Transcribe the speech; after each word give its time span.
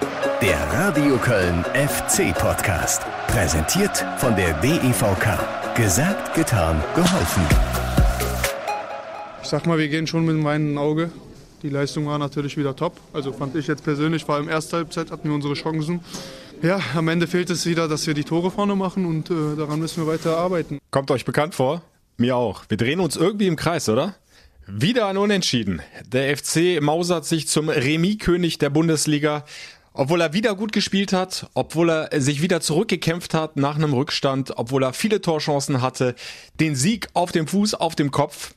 Der 0.00 0.58
Radio 0.72 1.16
Köln 1.18 1.64
FC 1.74 2.34
Podcast. 2.34 3.02
Präsentiert 3.26 4.04
von 4.18 4.34
der 4.36 4.54
DEVK. 4.60 5.74
Gesagt, 5.76 6.34
getan, 6.34 6.82
geholfen. 6.94 7.42
Ich 9.42 9.48
sag 9.48 9.66
mal, 9.66 9.78
wir 9.78 9.88
gehen 9.88 10.06
schon 10.06 10.24
mit 10.24 10.34
einem 10.34 10.44
weinenden 10.44 10.78
Auge. 10.78 11.10
Die 11.62 11.68
Leistung 11.68 12.06
war 12.06 12.18
natürlich 12.18 12.56
wieder 12.56 12.74
top. 12.74 12.98
Also 13.12 13.32
fand 13.32 13.54
ich 13.56 13.66
jetzt 13.66 13.84
persönlich, 13.84 14.24
vor 14.24 14.36
allem 14.36 14.48
erste 14.48 14.78
Halbzeit 14.78 15.10
hatten 15.10 15.28
wir 15.28 15.34
unsere 15.34 15.54
Chancen. 15.54 16.00
Ja, 16.62 16.80
am 16.94 17.08
Ende 17.08 17.26
fehlt 17.26 17.50
es 17.50 17.66
wieder, 17.66 17.88
dass 17.88 18.06
wir 18.06 18.14
die 18.14 18.24
Tore 18.24 18.50
vorne 18.50 18.76
machen 18.76 19.06
und 19.06 19.30
äh, 19.30 19.56
daran 19.56 19.78
müssen 19.78 20.04
wir 20.04 20.12
weiter 20.12 20.36
arbeiten. 20.36 20.78
Kommt 20.90 21.10
euch 21.10 21.24
bekannt 21.24 21.54
vor? 21.54 21.82
Mir 22.16 22.36
auch. 22.36 22.64
Wir 22.68 22.76
drehen 22.76 23.00
uns 23.00 23.16
irgendwie 23.16 23.46
im 23.46 23.56
Kreis, 23.56 23.88
oder? 23.88 24.14
Wieder 24.66 25.06
ein 25.06 25.16
Unentschieden. 25.16 25.82
Der 26.06 26.36
FC 26.36 26.80
mausert 26.80 27.24
sich 27.24 27.48
zum 27.48 27.68
Remis-König 27.68 28.58
der 28.58 28.70
Bundesliga. 28.70 29.44
Obwohl 30.00 30.22
er 30.22 30.32
wieder 30.32 30.54
gut 30.54 30.72
gespielt 30.72 31.12
hat, 31.12 31.50
obwohl 31.52 31.90
er 31.90 32.22
sich 32.22 32.40
wieder 32.40 32.62
zurückgekämpft 32.62 33.34
hat 33.34 33.56
nach 33.56 33.76
einem 33.76 33.92
Rückstand, 33.92 34.56
obwohl 34.56 34.82
er 34.82 34.94
viele 34.94 35.20
Torchancen 35.20 35.82
hatte, 35.82 36.14
den 36.58 36.74
Sieg 36.74 37.08
auf 37.12 37.32
dem 37.32 37.46
Fuß, 37.46 37.74
auf 37.74 37.96
dem 37.96 38.10
Kopf. 38.10 38.54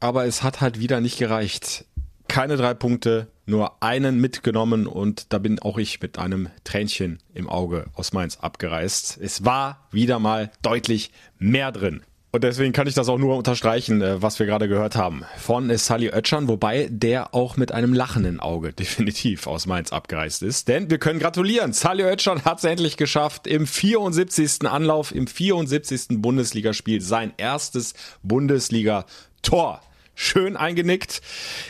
Aber 0.00 0.24
es 0.24 0.42
hat 0.42 0.62
halt 0.62 0.80
wieder 0.80 1.02
nicht 1.02 1.18
gereicht. 1.18 1.84
Keine 2.28 2.56
drei 2.56 2.72
Punkte, 2.72 3.26
nur 3.44 3.82
einen 3.82 4.22
mitgenommen 4.22 4.86
und 4.86 5.34
da 5.34 5.38
bin 5.38 5.58
auch 5.58 5.76
ich 5.76 6.00
mit 6.00 6.18
einem 6.18 6.48
Tränchen 6.64 7.18
im 7.34 7.46
Auge 7.46 7.88
aus 7.92 8.14
Mainz 8.14 8.38
abgereist. 8.38 9.18
Es 9.20 9.44
war 9.44 9.86
wieder 9.90 10.18
mal 10.18 10.50
deutlich 10.62 11.10
mehr 11.38 11.72
drin. 11.72 12.04
Und 12.36 12.44
deswegen 12.44 12.74
kann 12.74 12.86
ich 12.86 12.92
das 12.92 13.08
auch 13.08 13.16
nur 13.16 13.34
unterstreichen, 13.34 14.02
äh, 14.02 14.20
was 14.20 14.38
wir 14.38 14.44
gerade 14.44 14.68
gehört 14.68 14.94
haben. 14.94 15.24
Von 15.38 15.74
Sally 15.74 16.10
Oetschern, 16.10 16.48
wobei 16.48 16.86
der 16.90 17.34
auch 17.34 17.56
mit 17.56 17.72
einem 17.72 17.94
lachenden 17.94 18.40
Auge 18.40 18.72
definitiv 18.78 19.46
aus 19.46 19.64
Mainz 19.64 19.90
abgereist 19.90 20.42
ist. 20.42 20.68
Denn 20.68 20.90
wir 20.90 20.98
können 20.98 21.18
gratulieren. 21.18 21.72
Sally 21.72 22.04
Oetschern 22.04 22.44
hat 22.44 22.58
es 22.58 22.64
endlich 22.64 22.98
geschafft, 22.98 23.46
im 23.46 23.66
74. 23.66 24.66
Anlauf, 24.66 25.14
im 25.14 25.26
74. 25.26 26.20
Bundesligaspiel 26.20 27.00
sein 27.00 27.32
erstes 27.38 27.94
Bundesliga-Tor 28.22 29.80
schön 30.16 30.56
eingenickt. 30.56 31.22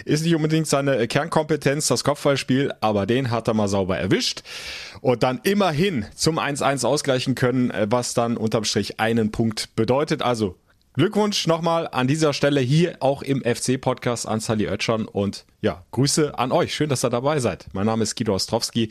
Ist 0.07 0.25
nicht 0.25 0.35
unbedingt 0.35 0.67
seine 0.67 1.07
Kernkompetenz, 1.07 1.89
das 1.89 2.05
Kopfballspiel, 2.05 2.73
aber 2.81 3.05
den 3.05 3.31
hat 3.31 3.49
er 3.49 3.55
mal 3.55 3.69
sauber 3.69 3.99
erwischt. 3.99 4.43
Und 5.03 5.23
dann 5.23 5.41
immerhin 5.43 6.07
zum 6.15 6.39
1-1 6.39 6.87
ausgleichen 6.87 7.35
können, 7.35 7.71
was 7.91 8.15
dann 8.15 8.39
unterm 8.39 8.65
Strich 8.65 8.99
einen 8.99 9.31
Punkt 9.31 9.77
bedeutet. 9.77 10.23
Also 10.23 10.57
Glückwunsch 10.95 11.47
nochmal 11.47 11.89
an 11.93 12.07
dieser 12.07 12.33
Stelle 12.33 12.61
hier 12.61 12.97
auch 13.01 13.21
im 13.21 13.43
FC-Podcast 13.43 14.27
an 14.27 14.41
Sally 14.41 14.67
Oetschern 14.67 15.05
und 15.05 15.45
ja, 15.61 15.85
Grüße 15.91 16.39
an 16.39 16.53
euch. 16.53 16.75
Schön, 16.75 16.89
dass 16.89 17.05
ihr 17.05 17.11
dabei 17.11 17.39
seid. 17.39 17.67
Mein 17.75 17.85
Name 17.85 18.03
ist 18.03 18.17
Guido 18.17 18.35
Ostrowski. 18.35 18.89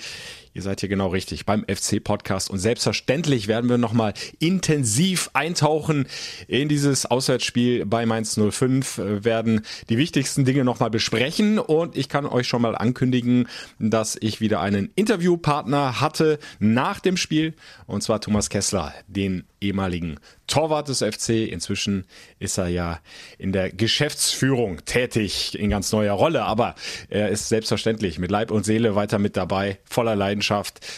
Ihr 0.56 0.62
seid 0.62 0.80
hier 0.80 0.88
genau 0.88 1.08
richtig 1.08 1.46
beim 1.46 1.66
FC-Podcast 1.68 2.50
und 2.50 2.60
selbstverständlich 2.60 3.50
werden 3.50 3.70
wir 3.70 3.78
nochmal 3.78 4.14
intensiv 4.40 5.30
eintauchen 5.34 6.08
in 6.48 6.70
dieses 6.70 7.06
Auswärtsspiel 7.06 7.86
bei 7.86 8.06
Mainz 8.06 8.40
05, 8.40 9.02
werden 9.04 9.66
die 9.90 9.98
wichtigsten 9.98 10.46
Dinge 10.46 10.64
nochmal 10.64 10.90
besprechen. 10.90 11.60
Und 11.60 11.98
ich 11.98 12.08
kann 12.08 12.26
euch 12.26 12.48
schon 12.48 12.62
mal 12.62 12.74
ankündigen, 12.74 13.50
dass 13.80 14.16
ich 14.22 14.40
wieder 14.40 14.62
einen 14.62 14.92
Interviewpartner 14.96 16.00
hatte 16.00 16.40
nach 16.60 17.02
dem 17.02 17.18
Spiel. 17.18 17.54
Und 17.86 18.02
zwar 18.02 18.22
Thomas 18.22 18.50
Kessler, 18.50 18.94
den 19.08 19.44
ehemaligen 19.60 20.22
Torwart 20.48 20.88
des 20.88 21.00
FC. 21.00 21.52
Inzwischen 21.52 22.06
ist 22.40 22.58
er 22.58 22.68
ja 22.70 23.00
in 23.38 23.52
der 23.52 23.72
Geschäftsführung 23.72 24.86
tätig 24.86 25.60
in 25.60 25.70
ganz 25.70 25.92
neuer 25.92 26.14
Rolle, 26.14 26.44
aber 26.44 26.76
er 27.10 27.30
ist 27.30 27.50
selbstverständlich 27.50 28.20
mit 28.20 28.32
Leib 28.32 28.52
und 28.52 28.64
Seele 28.64 28.96
weiter 28.96 29.20
mit 29.20 29.36
dabei, 29.36 29.80
voller 29.84 30.16
Leidenschaft 30.16 30.45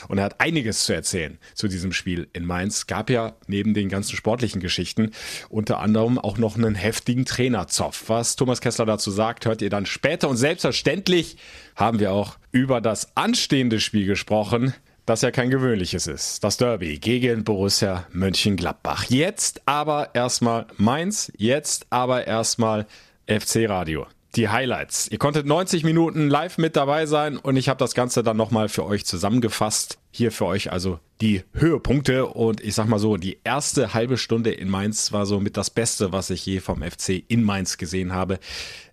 und 0.08 0.18
er 0.18 0.26
hat 0.26 0.40
einiges 0.40 0.86
zu 0.86 0.94
erzählen 0.94 1.38
zu 1.54 1.68
diesem 1.68 1.92
Spiel 1.94 2.28
in 2.34 2.46
Mainz. 2.46 2.88
Gab 2.88 3.10
ja 3.10 3.36
neben 3.48 3.74
den 3.74 3.90
ganzen 3.90 4.16
sportlichen 4.16 4.62
Geschichten 4.62 5.12
unter 5.50 5.80
anderem 5.80 6.18
auch 6.18 6.38
noch 6.38 6.56
einen 6.56 6.76
heftigen 6.76 7.26
Trainerzoff. 7.26 8.06
Was 8.08 8.36
Thomas 8.36 8.62
Kessler 8.62 8.86
dazu 8.86 9.12
sagt, 9.12 9.46
hört 9.46 9.62
ihr 9.62 9.70
dann 9.70 9.86
später 9.86 10.30
und 10.30 10.38
selbstverständlich 10.38 11.38
haben 11.76 12.00
wir 12.00 12.12
auch 12.12 12.38
über 12.52 12.82
das 12.82 13.16
anstehende 13.16 13.80
Spiel 13.80 14.06
gesprochen 14.06 14.74
das 15.08 15.22
ja 15.22 15.32
kein 15.32 15.50
gewöhnliches 15.50 16.06
ist. 16.06 16.44
Das 16.44 16.58
Derby 16.58 17.00
gegen 17.00 17.46
Borussia 17.46 18.06
Mönchengladbach. 18.12 19.06
Jetzt 19.06 19.62
aber 19.66 20.14
erstmal 20.14 20.68
Mainz, 20.76 21.32
jetzt 21.38 21.88
aber 21.90 22.28
erstmal 22.28 22.86
FC 23.26 23.70
Radio 23.70 24.06
die 24.38 24.50
Highlights. 24.50 25.08
Ihr 25.08 25.18
konntet 25.18 25.46
90 25.48 25.84
Minuten 25.84 26.30
live 26.30 26.58
mit 26.58 26.76
dabei 26.76 27.06
sein 27.08 27.38
und 27.38 27.58
ich 27.58 27.70
habe 27.70 27.80
das 27.80 27.96
Ganze 27.96 28.24
dann 28.24 28.38
nochmal 28.38 28.70
für 28.70 28.86
euch 28.86 29.06
zusammengefasst. 29.06 29.98
Hier 30.12 30.32
für 30.32 30.46
euch 30.46 30.72
also 30.72 31.00
die 31.22 31.44
Höhepunkte 31.54 32.28
und 32.28 32.62
ich 32.62 32.76
sag 32.76 32.88
mal 32.88 33.00
so, 33.00 33.18
die 33.18 33.40
erste 33.44 33.94
halbe 33.94 34.18
Stunde 34.18 34.52
in 34.52 34.70
Mainz 34.70 35.12
war 35.12 35.26
so 35.26 35.40
mit 35.40 35.58
das 35.58 35.70
Beste, 35.70 36.12
was 36.12 36.30
ich 36.30 36.46
je 36.46 36.60
vom 36.60 36.84
FC 36.84 37.24
in 37.28 37.44
Mainz 37.44 37.78
gesehen 37.78 38.14
habe. 38.14 38.40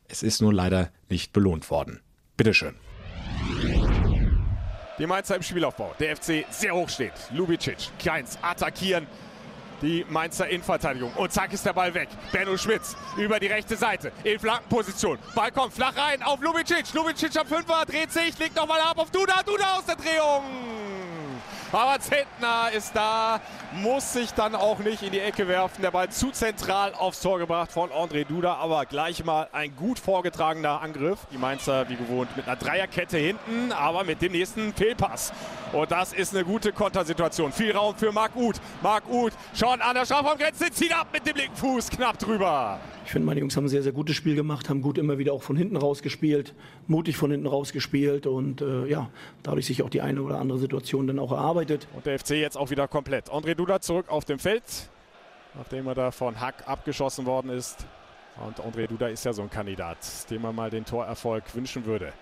Es 0.08 0.22
ist 0.22 0.40
nur 0.40 0.52
leider 0.52 0.90
nicht 1.08 1.32
belohnt 1.32 1.70
worden. 1.70 2.00
Bitteschön. 2.36 2.74
Die 4.98 5.06
Mainzer 5.06 5.36
im 5.36 5.42
Spielaufbau. 5.42 5.94
Der 5.98 6.16
FC 6.16 6.44
sehr 6.50 6.74
hoch 6.74 6.88
steht. 6.88 7.12
Lubicic, 7.32 7.90
Keins 8.02 8.38
attackieren 8.42 9.06
die 9.82 10.04
Mainzer 10.08 10.48
Innenverteidigung. 10.48 11.12
Und 11.14 11.32
zack 11.32 11.52
ist 11.52 11.64
der 11.64 11.72
Ball 11.72 11.92
weg. 11.94 12.08
Benno 12.32 12.56
Schmitz 12.56 12.96
über 13.16 13.38
die 13.38 13.46
rechte 13.46 13.76
Seite 13.76 14.12
in 14.24 14.38
Flankenposition. 14.38 15.18
Ball 15.34 15.52
kommt 15.52 15.74
flach 15.74 15.96
rein 15.96 16.22
auf 16.22 16.40
Lubicic. 16.40 16.92
Lubicic 16.94 17.36
am 17.38 17.46
Fünfer, 17.46 17.84
dreht 17.86 18.12
sich, 18.12 18.38
legt 18.38 18.56
nochmal 18.56 18.80
ab 18.80 18.98
auf 18.98 19.10
Duda. 19.10 19.42
Duda 19.42 19.78
aus 19.78 19.84
der 19.86 19.96
Drehung. 19.96 20.63
Aber 21.74 21.98
Zentner 21.98 22.70
ist 22.72 22.94
da, 22.94 23.40
muss 23.72 24.12
sich 24.12 24.32
dann 24.32 24.54
auch 24.54 24.78
nicht 24.78 25.02
in 25.02 25.10
die 25.10 25.18
Ecke 25.18 25.48
werfen. 25.48 25.82
Der 25.82 25.90
Ball 25.90 26.08
zu 26.08 26.30
zentral 26.30 26.94
aufs 26.94 27.20
Tor 27.20 27.40
gebracht 27.40 27.72
von 27.72 27.90
André 27.90 28.24
Duda, 28.24 28.54
aber 28.54 28.86
gleich 28.86 29.24
mal 29.24 29.48
ein 29.50 29.74
gut 29.74 29.98
vorgetragener 29.98 30.80
Angriff. 30.80 31.26
Die 31.32 31.36
Mainzer 31.36 31.88
wie 31.88 31.96
gewohnt 31.96 32.36
mit 32.36 32.46
einer 32.46 32.54
Dreierkette 32.54 33.18
hinten, 33.18 33.72
aber 33.72 34.04
mit 34.04 34.22
dem 34.22 34.30
nächsten 34.30 34.72
Fehlpass. 34.72 35.32
Und 35.72 35.90
das 35.90 36.12
ist 36.12 36.32
eine 36.32 36.44
gute 36.44 36.72
Kontersituation. 36.72 37.50
Viel 37.50 37.76
Raum 37.76 37.96
für 37.96 38.12
Marc 38.12 38.36
Uth. 38.36 38.60
Marc 38.80 39.08
Uth 39.08 39.32
schon 39.52 39.80
an 39.80 39.96
der 39.96 40.04
Strafraumgrenze, 40.04 40.70
zieht 40.70 40.96
ab 40.96 41.08
mit 41.12 41.26
dem 41.26 41.36
linken 41.36 41.56
Fuß, 41.56 41.90
knapp 41.90 42.20
drüber. 42.20 42.78
Ich 43.04 43.10
finde, 43.10 43.26
meine 43.26 43.40
Jungs 43.40 43.56
haben 43.56 43.66
ein 43.66 43.68
sehr, 43.68 43.82
sehr 43.82 43.92
gutes 43.92 44.16
Spiel 44.16 44.34
gemacht, 44.34 44.68
haben 44.68 44.80
gut 44.80 44.96
immer 44.96 45.18
wieder 45.18 45.34
auch 45.34 45.42
von 45.42 45.56
hinten 45.56 45.76
raus 45.76 46.00
gespielt, 46.00 46.54
mutig 46.86 47.16
von 47.16 47.30
hinten 47.30 47.46
raus 47.46 47.72
gespielt 47.72 48.26
und 48.26 48.62
äh, 48.62 48.86
ja, 48.86 49.10
dadurch 49.42 49.66
sich 49.66 49.82
auch 49.82 49.90
die 49.90 50.00
eine 50.00 50.22
oder 50.22 50.38
andere 50.38 50.58
Situation 50.58 51.06
dann 51.06 51.18
auch 51.18 51.30
erarbeitet. 51.30 51.86
Und 51.94 52.06
der 52.06 52.18
FC 52.18 52.30
jetzt 52.30 52.56
auch 52.56 52.70
wieder 52.70 52.88
komplett. 52.88 53.30
André 53.30 53.54
Duda 53.54 53.80
zurück 53.80 54.08
auf 54.08 54.24
dem 54.24 54.38
Feld, 54.38 54.62
nachdem 55.54 55.86
er 55.86 55.94
da 55.94 56.10
von 56.10 56.40
Hack 56.40 56.66
abgeschossen 56.66 57.26
worden 57.26 57.50
ist. 57.50 57.86
Und 58.44 58.60
André 58.60 58.86
Duda 58.86 59.08
ist 59.08 59.24
ja 59.24 59.32
so 59.32 59.42
ein 59.42 59.50
Kandidat, 59.50 59.98
dem 60.30 60.42
man 60.42 60.54
mal 60.54 60.70
den 60.70 60.84
Torerfolg 60.84 61.54
wünschen 61.54 61.84
würde. 61.84 62.12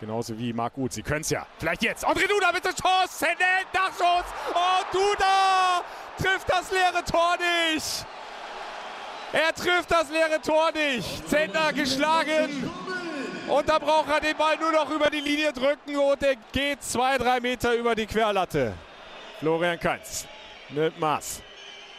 Genauso 0.00 0.38
wie 0.38 0.54
Marc 0.54 0.78
Uth. 0.78 0.94
Sie 0.94 1.02
können 1.02 1.20
es 1.20 1.28
ja. 1.28 1.46
Vielleicht 1.58 1.82
jetzt. 1.82 2.06
André 2.06 2.26
Duda 2.26 2.50
mit 2.52 2.64
der 2.64 2.72
Chance. 2.72 3.26
Hände, 3.26 3.44
Nachschuss. 3.74 4.24
Und 4.48 4.94
Duda 4.94 5.84
trifft 6.16 6.48
das 6.48 6.72
leere 6.72 7.04
Tor 7.04 7.36
nicht. 7.36 8.06
Er 9.32 9.54
trifft 9.54 9.90
das 9.90 10.10
leere 10.10 10.40
Tor 10.40 10.72
nicht. 10.72 11.28
Zentner 11.28 11.72
geschlagen. 11.72 12.70
Und 13.46 13.68
da 13.68 13.78
braucht 13.78 14.08
er 14.10 14.20
den 14.20 14.36
Ball 14.36 14.56
nur 14.56 14.72
noch 14.72 14.90
über 14.90 15.10
die 15.10 15.20
Linie 15.20 15.52
drücken 15.52 15.96
und 15.96 16.22
er 16.22 16.36
geht 16.52 16.82
zwei, 16.82 17.18
drei 17.18 17.40
Meter 17.40 17.74
über 17.74 17.94
die 17.94 18.06
Querlatte. 18.06 18.74
Florian 19.40 19.78
Kainz 19.78 20.26
nimmt 20.68 20.98
Maß. 21.00 21.42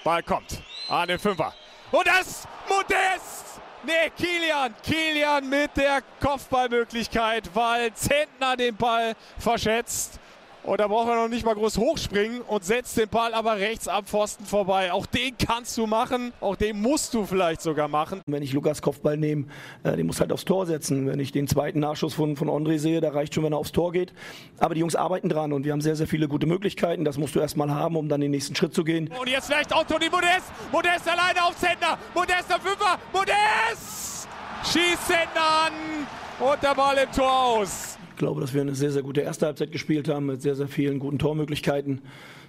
Ball 0.04 0.24
kommt 0.24 0.62
an 0.90 1.08
den 1.08 1.20
Fünfer. 1.20 1.54
Und 1.92 2.08
das 2.08 2.48
Modest! 2.70 3.62
Nee, 3.84 4.12
Kilian. 4.16 4.76
Kilian 4.84 5.50
mit 5.50 5.76
der 5.76 6.02
Kopfballmöglichkeit, 6.22 7.50
weil 7.54 7.92
Zentner 7.94 8.56
den 8.56 8.76
Ball 8.76 9.16
verschätzt. 9.40 10.21
Und 10.64 10.80
da 10.80 10.88
braucht 10.88 11.10
er 11.10 11.16
noch 11.16 11.28
nicht 11.28 11.44
mal 11.44 11.56
groß 11.56 11.78
hochspringen 11.80 12.42
und 12.42 12.64
setzt 12.64 12.96
den 12.96 13.10
Ball 13.10 13.34
aber 13.34 13.58
rechts 13.58 13.88
am 13.88 14.06
Pfosten 14.06 14.46
vorbei. 14.46 14.92
Auch 14.92 15.08
den 15.08 15.36
kannst 15.38 15.76
du 15.78 15.88
machen, 15.88 16.34
auch 16.40 16.56
den 16.56 16.80
musst 16.80 17.16
du 17.16 17.26
vielleicht 17.26 17.62
sogar 17.62 17.88
machen. 17.88 18.22
Wenn 18.28 18.44
ich 18.44 18.54
Lukas 18.54 18.82
Kopfball 18.82 19.18
nehme, 19.18 19.46
äh, 19.84 19.96
den 19.96 20.06
muss 20.06 20.20
halt 20.20 20.32
aufs 20.32 20.46
Tor 20.46 20.68
setzen. 20.68 21.08
Wenn 21.08 21.20
ich 21.20 21.32
den 21.32 21.48
zweiten 21.48 21.80
Nachschuss 21.80 22.14
von, 22.14 22.36
von 22.36 22.48
André 22.48 22.78
sehe, 22.78 23.02
da 23.02 23.10
reicht 23.10 23.34
schon, 23.34 23.44
wenn 23.44 23.54
er 23.54 23.58
aufs 23.58 23.72
Tor 23.72 23.92
geht. 23.92 24.14
Aber 24.60 24.76
die 24.76 24.82
Jungs 24.82 24.96
arbeiten 24.96 25.30
dran 25.30 25.52
und 25.52 25.66
wir 25.66 25.72
haben 25.72 25.82
sehr, 25.82 25.96
sehr 25.96 26.08
viele 26.08 26.28
gute 26.28 26.46
Möglichkeiten. 26.46 27.06
Das 27.06 27.18
musst 27.18 27.34
du 27.34 27.40
erstmal 27.40 27.72
haben, 27.72 27.96
um 27.96 28.08
dann 28.08 28.22
den 28.22 28.32
nächsten 28.32 28.56
Schritt 28.56 28.76
zu 28.76 28.84
gehen. 28.84 29.10
Und 29.20 29.28
jetzt 29.28 29.48
vielleicht 29.48 29.74
auch 29.74 29.84
Toni 29.84 30.10
Modest. 30.10 30.52
Modest 30.72 31.10
alleine 31.10 31.44
auf 31.44 31.58
Zentner. 31.58 31.98
Modest 32.14 32.54
am 32.54 32.62
Fünfer. 32.62 33.00
Modest! 33.12 34.28
Schießt 34.64 35.08
Zentner 35.08 35.66
an 35.66 35.74
und 36.40 36.62
der 36.62 36.76
Ball 36.76 36.98
im 36.98 37.12
Tor 37.12 37.32
aus. 37.32 37.91
Glaube, 38.22 38.40
dass 38.40 38.54
wir 38.54 38.62
eine 38.62 38.76
sehr, 38.76 38.92
sehr 38.92 39.02
gute 39.02 39.22
erste 39.22 39.48
Halbzeit 39.48 39.72
gespielt 39.72 40.08
haben 40.08 40.28
mit 40.28 40.44
sehr, 40.44 40.56
sehr 40.56 40.68
vielen 40.68 41.00
guten 41.00 41.18
Tormöglichkeiten. 41.18 42.02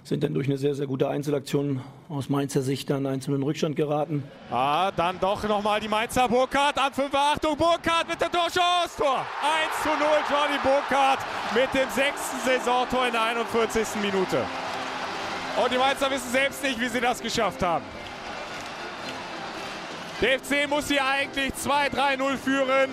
Sind 0.03 0.23
dann 0.23 0.33
durch 0.35 0.47
eine 0.47 0.57
sehr, 0.57 0.75
sehr 0.75 0.85
gute 0.85 1.09
Einzelaktion 1.09 1.81
aus 2.09 2.29
Mainzer 2.29 2.61
Sicht 2.61 2.91
dann 2.91 3.07
einzeln 3.07 3.35
in 3.35 3.43
Rückstand 3.43 3.75
geraten. 3.75 4.23
Ah, 4.51 4.91
dann 4.91 5.19
doch 5.19 5.47
nochmal 5.47 5.79
die 5.79 5.87
Mainzer 5.87 6.29
Burkhardt 6.29 6.77
an 6.77 6.93
5. 6.93 7.11
Achtung, 7.13 7.57
Burkhardt 7.57 8.07
mit 8.07 8.21
dem 8.21 8.31
Torschuss. 8.31 8.95
Tor 8.97 9.25
1 9.41 9.81
zu 9.81 9.89
0, 9.89 9.97
Johnny 10.29 10.59
Burkhardt 10.61 11.19
mit 11.55 11.73
dem 11.73 11.89
sechsten 11.89 12.37
Saisontor 12.45 13.07
in 13.07 13.13
der 13.13 13.23
41. 13.23 13.87
Minute. 14.01 14.45
Und 15.61 15.71
die 15.71 15.77
Mainzer 15.77 16.11
wissen 16.11 16.31
selbst 16.31 16.61
nicht, 16.63 16.79
wie 16.79 16.87
sie 16.87 17.01
das 17.01 17.19
geschafft 17.19 17.63
haben. 17.63 17.85
Der 20.21 20.39
FC 20.39 20.69
muss 20.69 20.87
hier 20.87 21.03
eigentlich 21.03 21.51
2-3-0 21.53 22.37
führen. 22.37 22.89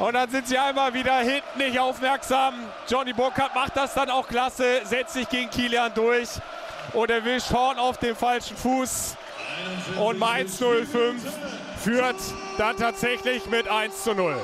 Und 0.00 0.14
dann 0.14 0.30
sind 0.30 0.48
sie 0.48 0.56
einmal 0.56 0.94
wieder 0.94 1.18
hinten 1.18 1.58
nicht 1.58 1.78
aufmerksam. 1.78 2.54
Johnny 2.88 3.12
Burkhardt 3.12 3.54
macht 3.54 3.76
das 3.76 3.92
dann 3.92 4.08
auch 4.08 4.26
klasse, 4.26 4.80
setzt 4.84 5.12
sich 5.12 5.28
gegen 5.28 5.50
Kilian 5.50 5.92
durch 5.92 6.28
und 6.94 7.10
erwischt 7.10 7.52
Horn 7.52 7.78
auf 7.78 7.98
dem 7.98 8.16
falschen 8.16 8.56
Fuß. 8.56 9.16
Und 9.98 10.18
Mainz 10.18 10.56
05 10.56 11.22
führt 11.84 12.16
dann 12.56 12.78
tatsächlich 12.78 13.44
mit 13.46 13.68
1 13.68 14.04
zu 14.04 14.14
0. 14.14 14.34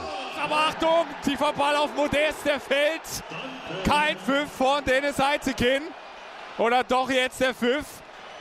Aber 0.44 0.56
Achtung, 0.56 1.06
tiefer 1.24 1.54
Ball 1.54 1.74
auf 1.76 1.94
Modest, 1.94 2.44
der 2.44 2.60
fällt. 2.60 3.00
Kein 3.88 4.18
Pfiff 4.18 4.52
von 4.58 4.84
Dennis 4.84 5.18
Heitekin. 5.18 5.84
Oder 6.58 6.84
doch 6.84 7.08
jetzt 7.08 7.40
der 7.40 7.54
Pfiff. 7.54 7.86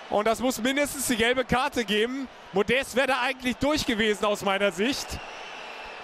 Und 0.09 0.27
das 0.27 0.41
muss 0.41 0.61
mindestens 0.61 1.07
die 1.07 1.15
gelbe 1.15 1.45
Karte 1.45 1.85
geben. 1.85 2.27
Modest 2.51 2.97
wäre 2.97 3.07
da 3.07 3.21
eigentlich 3.21 3.55
durch 3.55 3.85
gewesen 3.85 4.25
aus 4.25 4.41
meiner 4.41 4.73
Sicht 4.73 5.07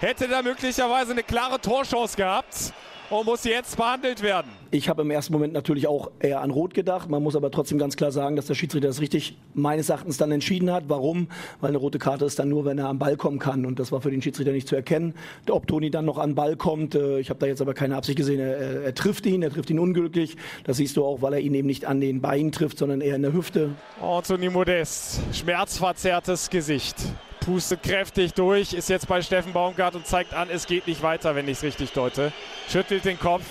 hätte 0.01 0.27
da 0.27 0.41
möglicherweise 0.41 1.11
eine 1.11 1.23
klare 1.23 1.61
Torchance 1.61 2.17
gehabt 2.17 2.73
und 3.11 3.25
muss 3.25 3.43
jetzt 3.43 3.75
behandelt 3.77 4.23
werden. 4.23 4.49
Ich 4.71 4.87
habe 4.87 5.01
im 5.01 5.11
ersten 5.11 5.33
Moment 5.33 5.53
natürlich 5.53 5.85
auch 5.85 6.11
eher 6.19 6.41
an 6.41 6.49
Rot 6.49 6.73
gedacht. 6.73 7.09
Man 7.09 7.21
muss 7.21 7.35
aber 7.35 7.51
trotzdem 7.51 7.77
ganz 7.77 7.97
klar 7.97 8.11
sagen, 8.11 8.37
dass 8.37 8.45
der 8.45 8.55
Schiedsrichter 8.55 8.87
das 8.87 9.01
richtig 9.01 9.37
meines 9.53 9.89
Erachtens 9.89 10.17
dann 10.17 10.31
entschieden 10.31 10.71
hat. 10.71 10.85
Warum? 10.87 11.27
Weil 11.59 11.69
eine 11.69 11.77
rote 11.77 11.99
Karte 11.99 12.25
ist 12.25 12.39
dann 12.39 12.47
nur, 12.47 12.63
wenn 12.63 12.79
er 12.79 12.87
am 12.87 12.97
Ball 12.97 13.17
kommen 13.17 13.37
kann. 13.37 13.65
Und 13.65 13.79
das 13.79 13.91
war 13.91 14.01
für 14.01 14.11
den 14.11 14.21
Schiedsrichter 14.21 14.53
nicht 14.53 14.67
zu 14.67 14.75
erkennen. 14.75 15.13
Ob 15.49 15.67
Toni 15.67 15.91
dann 15.91 16.05
noch 16.05 16.17
an 16.17 16.35
Ball 16.35 16.55
kommt, 16.55 16.95
äh, 16.95 17.19
ich 17.19 17.29
habe 17.29 17.39
da 17.39 17.47
jetzt 17.47 17.61
aber 17.61 17.73
keine 17.73 17.97
Absicht 17.97 18.17
gesehen. 18.17 18.39
Er, 18.39 18.83
er, 18.83 18.95
trifft 18.95 19.25
ihn, 19.25 19.43
er 19.43 19.51
trifft 19.51 19.69
ihn 19.69 19.79
unglücklich. 19.79 20.37
Das 20.63 20.77
siehst 20.77 20.95
du 20.95 21.03
auch, 21.03 21.21
weil 21.21 21.33
er 21.33 21.39
ihn 21.41 21.53
eben 21.53 21.67
nicht 21.67 21.85
an 21.85 21.99
den 21.99 22.21
Beinen 22.21 22.53
trifft, 22.53 22.77
sondern 22.77 23.01
eher 23.01 23.17
in 23.17 23.23
der 23.23 23.33
Hüfte. 23.33 23.71
Anthony 24.01 24.49
Modest, 24.49 25.19
schmerzverzerrtes 25.33 26.49
Gesicht 26.49 26.95
pustet 27.41 27.83
kräftig 27.83 28.33
durch, 28.33 28.73
ist 28.73 28.89
jetzt 28.89 29.07
bei 29.07 29.21
Steffen 29.21 29.51
Baumgart 29.51 29.95
und 29.95 30.05
zeigt 30.05 30.33
an, 30.33 30.49
es 30.49 30.67
geht 30.67 30.87
nicht 30.87 31.03
weiter, 31.03 31.35
wenn 31.35 31.47
ich 31.47 31.57
es 31.57 31.63
richtig 31.63 31.91
deute. 31.91 32.31
Schüttelt 32.69 33.03
den 33.05 33.19
Kopf. 33.19 33.43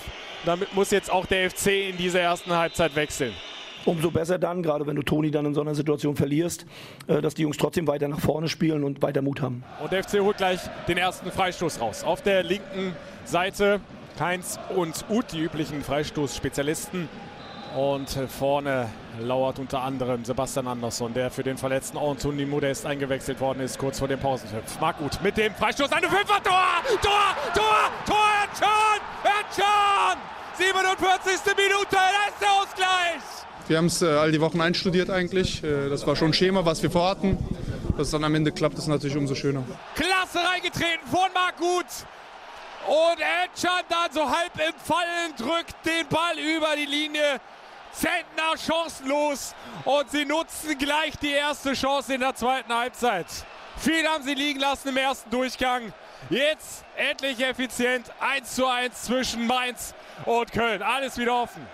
Damit 0.45 0.73
muss 0.73 0.89
jetzt 0.89 1.11
auch 1.11 1.27
der 1.27 1.51
FC 1.51 1.89
in 1.89 1.97
dieser 1.97 2.21
ersten 2.21 2.51
Halbzeit 2.51 2.95
wechseln. 2.95 3.33
Umso 3.85 4.11
besser 4.11 4.39
dann, 4.39 4.63
gerade 4.63 4.85
wenn 4.87 4.95
du 4.95 5.03
Toni 5.03 5.31
dann 5.31 5.45
in 5.45 5.53
so 5.53 5.61
einer 5.61 5.75
Situation 5.75 6.15
verlierst, 6.15 6.65
äh, 7.07 7.21
dass 7.21 7.33
die 7.33 7.43
Jungs 7.43 7.57
trotzdem 7.57 7.87
weiter 7.87 8.07
nach 8.07 8.19
vorne 8.19 8.47
spielen 8.47 8.83
und 8.83 9.01
weiter 9.01 9.21
Mut 9.21 9.41
haben. 9.41 9.63
Und 9.81 9.91
der 9.91 10.03
FC 10.03 10.19
holt 10.19 10.37
gleich 10.37 10.59
den 10.87 10.97
ersten 10.97 11.31
Freistoß 11.31 11.81
raus. 11.81 12.03
Auf 12.03 12.21
der 12.21 12.43
linken 12.43 12.95
Seite 13.25 13.81
Heinz 14.19 14.59
und 14.75 15.05
Uth, 15.09 15.31
die 15.33 15.39
üblichen 15.39 15.81
Freistoßspezialisten. 15.81 17.09
Und 17.75 18.09
vorne 18.29 18.89
lauert 19.19 19.59
unter 19.59 19.81
anderem 19.81 20.23
Sebastian 20.23 20.67
Andersson, 20.67 21.13
der 21.13 21.31
für 21.31 21.43
den 21.43 21.57
verletzten 21.57 21.97
Anthony 21.97 22.45
Modest 22.45 22.85
eingewechselt 22.85 23.39
worden 23.39 23.61
ist, 23.61 23.77
kurz 23.77 23.99
vor 23.99 24.07
dem 24.07 24.19
Pausenpfiff. 24.19 24.79
Marc 24.79 24.97
mit 25.23 25.37
dem 25.37 25.53
Freistoß, 25.53 25.91
eine 25.91 26.07
Fünfer, 26.07 26.41
Tor, 26.43 26.63
Tor, 27.01 27.35
Tor, 27.53 27.91
Tor, 28.05 28.17
Ercan, 28.41 29.01
Ercan! 29.23 30.17
47. 30.57 31.55
Minute, 31.55 31.97
der 32.39 32.51
Ausgleich! 32.51 33.21
Wir 33.67 33.77
haben 33.77 33.85
es 33.85 34.01
äh, 34.01 34.07
all 34.07 34.31
die 34.31 34.41
Wochen 34.41 34.59
einstudiert 34.59 35.09
eigentlich. 35.09 35.63
Äh, 35.63 35.89
das 35.89 36.05
war 36.05 36.15
schon 36.15 36.29
ein 36.29 36.33
Schema, 36.33 36.65
was 36.65 36.83
wir 36.83 36.91
vorhatten. 36.91 37.37
Dass 37.97 38.07
es 38.07 38.11
dann 38.11 38.23
am 38.23 38.35
Ende 38.35 38.51
klappt, 38.51 38.77
ist 38.77 38.87
natürlich 38.87 39.15
umso 39.17 39.35
schöner. 39.35 39.63
Klasse 39.95 40.39
reingetreten 40.39 41.07
von 41.09 41.29
Marc 41.33 41.59
Und 41.59 43.19
Ercan 43.19 43.83
dann 43.89 44.11
so 44.11 44.29
halb 44.29 44.53
im 44.55 44.73
Fallen 44.83 45.35
drückt 45.37 45.85
den 45.85 46.07
Ball 46.07 46.37
über 46.37 46.75
die 46.75 46.85
Linie. 46.85 47.39
Zentner 47.93 48.57
chancenlos 48.57 49.53
und 49.85 50.09
sie 50.09 50.25
nutzen 50.25 50.77
gleich 50.77 51.17
die 51.21 51.31
erste 51.31 51.73
Chance 51.73 52.13
in 52.13 52.21
der 52.21 52.35
zweiten 52.35 52.73
Halbzeit. 52.73 53.27
Viel 53.77 54.07
haben 54.07 54.23
sie 54.23 54.33
liegen 54.33 54.59
lassen 54.59 54.89
im 54.89 54.97
ersten 54.97 55.29
Durchgang. 55.29 55.93
Jetzt 56.29 56.85
endlich 56.95 57.39
effizient 57.39 58.11
1 58.19 58.55
zu 58.55 58.67
1 58.67 59.03
zwischen 59.03 59.47
Mainz 59.47 59.93
und 60.25 60.51
Köln. 60.51 60.81
Alles 60.81 61.17
wieder 61.17 61.41
offen 61.41 61.65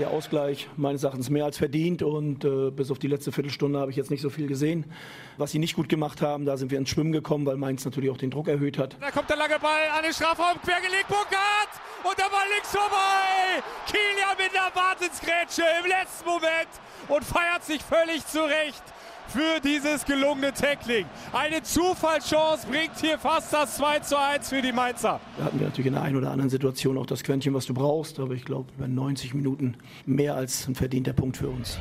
der 0.00 0.10
Ausgleich 0.10 0.68
meines 0.76 1.04
Erachtens 1.04 1.30
mehr 1.30 1.44
als 1.44 1.58
verdient 1.58 2.02
und 2.02 2.44
äh, 2.44 2.70
bis 2.70 2.90
auf 2.90 2.98
die 2.98 3.06
letzte 3.06 3.32
Viertelstunde 3.32 3.78
habe 3.78 3.90
ich 3.90 3.96
jetzt 3.96 4.10
nicht 4.10 4.22
so 4.22 4.30
viel 4.30 4.46
gesehen. 4.46 4.90
Was 5.36 5.52
sie 5.52 5.58
nicht 5.58 5.76
gut 5.76 5.88
gemacht 5.88 6.22
haben, 6.22 6.46
da 6.46 6.56
sind 6.56 6.70
wir 6.70 6.78
ins 6.78 6.90
Schwimmen 6.90 7.12
gekommen, 7.12 7.46
weil 7.46 7.56
Mainz 7.56 7.84
natürlich 7.84 8.10
auch 8.10 8.16
den 8.16 8.30
Druck 8.30 8.48
erhöht 8.48 8.78
hat. 8.78 8.96
Da 9.00 9.10
kommt 9.10 9.28
der 9.28 9.36
lange 9.36 9.58
Ball 9.58 9.88
an 9.96 10.02
den 10.02 10.12
Strafraum, 10.12 10.60
quergelegt, 10.62 11.08
Burkhardt 11.08 11.80
und 12.02 12.18
der 12.18 12.30
Ball 12.30 12.48
links 12.54 12.70
vorbei. 12.70 13.62
Kilian 13.86 14.36
mit 14.38 14.49
der 14.60 14.80
Wartensgrätsche 14.80 15.62
im 15.80 15.88
letzten 15.88 16.26
Moment 16.26 16.68
und 17.08 17.24
feiert 17.24 17.64
sich 17.64 17.82
völlig 17.82 18.26
zurecht 18.26 18.82
für 19.28 19.60
dieses 19.62 20.04
gelungene 20.04 20.52
Tackling. 20.52 21.06
Eine 21.32 21.62
Zufallschance 21.62 22.66
bringt 22.66 22.98
hier 23.00 23.18
fast 23.18 23.52
das 23.52 23.76
2 23.76 24.00
zu 24.00 24.18
1 24.18 24.48
für 24.48 24.60
die 24.60 24.72
Mainzer. 24.72 25.20
Da 25.38 25.44
hatten 25.44 25.60
wir 25.60 25.66
natürlich 25.66 25.86
in 25.86 25.92
der 25.94 26.02
einen 26.02 26.16
oder 26.16 26.30
anderen 26.30 26.50
Situation 26.50 26.98
auch 26.98 27.06
das 27.06 27.22
Quäntchen, 27.22 27.54
was 27.54 27.66
du 27.66 27.74
brauchst, 27.74 28.18
aber 28.18 28.34
ich 28.34 28.44
glaube, 28.44 28.70
über 28.76 28.88
90 28.88 29.34
Minuten 29.34 29.76
mehr 30.04 30.34
als 30.34 30.66
ein 30.66 30.74
verdienter 30.74 31.12
Punkt 31.12 31.36
für 31.36 31.48
uns. 31.48 31.78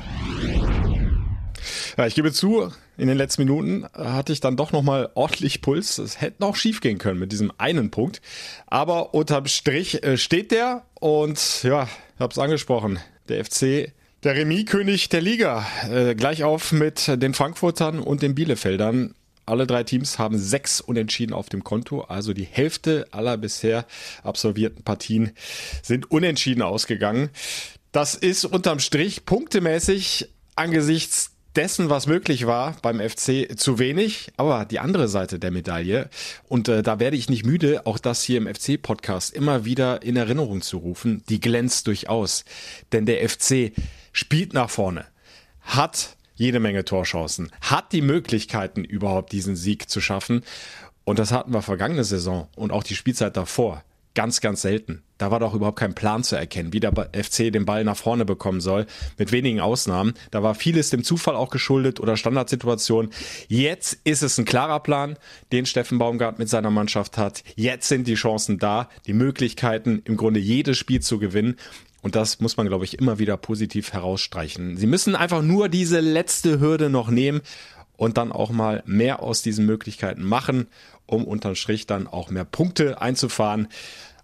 Ja, 1.98 2.06
ich 2.06 2.16
gebe 2.16 2.32
zu, 2.32 2.72
in 2.98 3.08
den 3.08 3.18
letzten 3.18 3.44
Minuten 3.44 3.86
hatte 3.94 4.34
ich 4.34 4.40
dann 4.40 4.58
doch 4.58 4.72
nochmal 4.72 5.10
ordentlich 5.16 5.62
Puls. 5.62 5.98
Es 5.98 6.22
hätte 6.22 6.42
noch 6.42 6.56
schief 6.56 6.82
gehen 6.82 6.98
können 6.98 7.20
mit 7.20 7.32
diesem 7.32 7.52
einen 7.58 7.92
Punkt. 7.92 8.22
Aber 8.68 9.14
unterm 9.14 9.48
Strich 9.48 10.04
äh, 10.04 10.18
steht 10.18 10.52
der 10.52 10.86
und 11.00 11.64
ja, 11.64 11.84
ich 12.16 12.20
habe 12.20 12.32
es 12.32 12.40
angesprochen. 12.40 13.00
Der 13.28 13.46
FC 13.46 13.94
der 14.24 14.36
Remis-König 14.36 15.08
der 15.08 15.22
Liga, 15.22 15.66
äh, 15.90 16.14
gleich 16.14 16.44
auf 16.44 16.74
mit 16.74 17.08
den 17.08 17.34
Frankfurtern 17.34 18.00
und 18.00 18.22
den 18.22 18.36
Bielefeldern. 18.36 19.16
Alle 19.46 19.66
drei 19.66 19.84
Teams 19.84 20.20
haben 20.20 20.38
sechs 20.38 20.82
Unentschieden 20.82 21.34
auf 21.34 21.48
dem 21.48 21.64
Konto, 21.64 22.02
also 22.02 22.34
die 22.34 22.44
Hälfte 22.44 23.08
aller 23.12 23.38
bisher 23.38 23.86
absolvierten 24.22 24.84
Partien 24.84 25.32
sind 25.82 26.12
unentschieden 26.12 26.62
ausgegangen. 26.62 27.30
Das 27.94 28.14
ist 28.14 28.46
unterm 28.46 28.80
Strich 28.80 29.26
punktemäßig 29.26 30.30
angesichts 30.56 31.32
dessen, 31.56 31.90
was 31.90 32.08
möglich 32.08 32.46
war 32.46 32.76
beim 32.82 33.00
FC, 33.00 33.48
zu 33.58 33.80
wenig. 33.80 34.32
Aber 34.38 34.66
die 34.66 34.80
andere 34.80 35.08
Seite 35.08 35.40
der 35.40 35.52
Medaille, 35.52 36.10
und 36.48 36.68
äh, 36.68 36.84
da 36.84 37.00
werde 37.00 37.18
ich 37.18 37.30
nicht 37.30 37.46
müde, 37.46 37.86
auch 37.86 38.00
das 38.00 38.24
hier 38.24 38.38
im 38.38 38.54
FC-Podcast 38.54 39.34
immer 39.34 39.66
wieder 39.66 40.02
in 40.04 40.16
Erinnerung 40.16 40.62
zu 40.62 40.78
rufen, 40.78 41.24
die 41.30 41.40
glänzt 41.40 41.88
durchaus. 41.88 42.46
Denn 42.92 43.06
der 43.06 43.28
FC 43.28 43.72
spielt 44.12 44.54
nach 44.54 44.70
vorne, 44.70 45.06
hat 45.62 46.16
jede 46.36 46.60
Menge 46.60 46.86
Torchancen, 46.86 47.52
hat 47.62 47.92
die 47.92 48.02
Möglichkeiten 48.02 48.84
überhaupt 48.84 49.32
diesen 49.32 49.56
Sieg 49.56 49.90
zu 49.90 50.02
schaffen. 50.02 50.44
Und 51.04 51.20
das 51.20 51.32
hatten 51.32 51.54
wir 51.54 51.62
vergangene 51.62 52.04
Saison 52.04 52.48
und 52.56 52.72
auch 52.72 52.84
die 52.84 52.96
Spielzeit 52.96 53.36
davor 53.36 53.84
ganz, 54.16 54.42
ganz 54.42 54.62
selten. 54.62 55.04
Da 55.18 55.32
war 55.32 55.40
doch 55.40 55.54
überhaupt 55.54 55.80
kein 55.80 55.96
Plan 55.96 56.24
zu 56.24 56.36
erkennen, 56.36 56.74
wie 56.74 56.80
der 56.80 56.94
FC 56.94 57.52
den 57.52 57.66
Ball 57.66 57.84
nach 57.84 57.98
vorne 57.98 58.26
bekommen 58.26 58.62
soll, 58.62 58.86
mit 59.18 59.32
wenigen 59.32 59.60
Ausnahmen. 59.60 60.14
Da 60.32 60.44
war 60.44 60.56
vieles 60.56 60.90
dem 60.90 61.04
Zufall 61.04 61.36
auch 61.36 61.50
geschuldet 61.50 62.00
oder 62.00 62.18
Standardsituation. 62.18 63.10
Jetzt 63.48 64.00
ist 64.06 64.24
es 64.24 64.38
ein 64.38 64.46
klarer 64.46 64.80
Plan, 64.80 65.18
den 65.52 65.66
Steffen 65.66 65.98
Baumgart 65.98 66.40
mit 66.40 66.50
seiner 66.50 66.72
Mannschaft 66.72 67.18
hat. 67.18 67.44
Jetzt 67.56 67.90
sind 67.90 68.08
die 68.08 68.16
Chancen 68.16 68.60
da, 68.60 68.90
die 69.08 69.14
Möglichkeiten, 69.14 70.02
im 70.06 70.18
Grunde 70.18 70.40
jedes 70.40 70.78
Spiel 70.78 71.02
zu 71.02 71.20
gewinnen. 71.20 71.58
Und 72.02 72.16
das 72.16 72.40
muss 72.40 72.56
man, 72.56 72.68
glaube 72.68 72.86
ich, 72.86 72.98
immer 72.98 73.20
wieder 73.20 73.36
positiv 73.36 73.92
herausstreichen. 73.92 74.78
Sie 74.78 74.88
müssen 74.88 75.16
einfach 75.16 75.42
nur 75.42 75.68
diese 75.68 76.00
letzte 76.00 76.62
Hürde 76.62 76.90
noch 76.90 77.10
nehmen 77.10 77.42
und 77.98 78.18
dann 78.18 78.32
auch 78.32 78.52
mal 78.52 78.82
mehr 78.86 79.22
aus 79.22 79.42
diesen 79.42 79.66
Möglichkeiten 79.66 80.24
machen, 80.24 80.68
um 81.10 81.26
unterm 81.26 81.56
Strich 81.56 81.88
dann 81.88 82.08
auch 82.08 82.30
mehr 82.30 82.46
Punkte 82.46 83.02
einzufahren. 83.02 83.68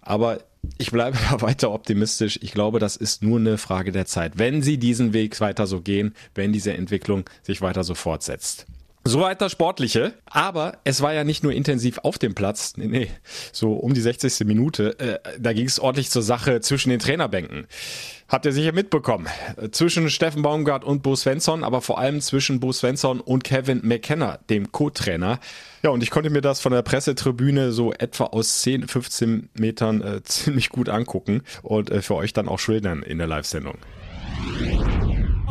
Aber 0.00 0.38
ich 0.78 0.90
bleibe 0.90 1.18
da 1.30 1.40
weiter 1.40 1.70
optimistisch. 1.70 2.38
Ich 2.42 2.52
glaube, 2.52 2.78
das 2.78 2.96
ist 2.96 3.22
nur 3.22 3.38
eine 3.38 3.58
Frage 3.58 3.92
der 3.92 4.06
Zeit. 4.06 4.38
Wenn 4.38 4.62
sie 4.62 4.78
diesen 4.78 5.12
Weg 5.12 5.40
weiter 5.40 5.66
so 5.66 5.80
gehen, 5.80 6.14
wenn 6.34 6.52
diese 6.52 6.72
Entwicklung 6.72 7.24
sich 7.42 7.60
weiter 7.60 7.84
so 7.84 7.94
fortsetzt. 7.94 8.66
Soweit 9.06 9.40
das 9.40 9.52
Sportliche. 9.52 10.14
Aber 10.26 10.78
es 10.84 11.00
war 11.00 11.14
ja 11.14 11.24
nicht 11.24 11.42
nur 11.42 11.52
intensiv 11.52 11.98
auf 11.98 12.18
dem 12.18 12.34
Platz. 12.34 12.74
Nee, 12.76 12.86
nee. 12.86 13.10
So 13.52 13.72
um 13.72 13.94
die 13.94 14.00
60. 14.00 14.46
Minute. 14.46 14.98
Äh, 14.98 15.18
da 15.38 15.52
ging 15.52 15.66
es 15.66 15.78
ordentlich 15.78 16.10
zur 16.10 16.22
Sache 16.22 16.60
zwischen 16.60 16.90
den 16.90 16.98
Trainerbänken. 16.98 17.66
Habt 18.28 18.44
ihr 18.44 18.52
sicher 18.52 18.72
mitbekommen. 18.72 19.28
Zwischen 19.70 20.10
Steffen 20.10 20.42
Baumgart 20.42 20.84
und 20.84 21.04
Bo 21.04 21.14
Svensson, 21.14 21.62
aber 21.62 21.80
vor 21.80 21.98
allem 21.98 22.20
zwischen 22.20 22.58
Bo 22.58 22.72
Svensson 22.72 23.20
und 23.20 23.44
Kevin 23.44 23.82
McKenna, 23.84 24.38
dem 24.50 24.72
Co-Trainer. 24.72 25.38
Ja, 25.84 25.90
und 25.90 26.02
ich 26.02 26.10
konnte 26.10 26.30
mir 26.30 26.40
das 26.40 26.60
von 26.60 26.72
der 26.72 26.82
Pressetribüne 26.82 27.70
so 27.70 27.92
etwa 27.92 28.24
aus 28.24 28.62
10, 28.62 28.88
15 28.88 29.50
Metern 29.54 30.02
äh, 30.02 30.22
ziemlich 30.24 30.70
gut 30.70 30.88
angucken 30.88 31.42
und 31.62 31.90
äh, 31.90 32.02
für 32.02 32.16
euch 32.16 32.32
dann 32.32 32.48
auch 32.48 32.58
schildern 32.58 33.04
in 33.04 33.18
der 33.18 33.28
Live-Sendung. 33.28 33.78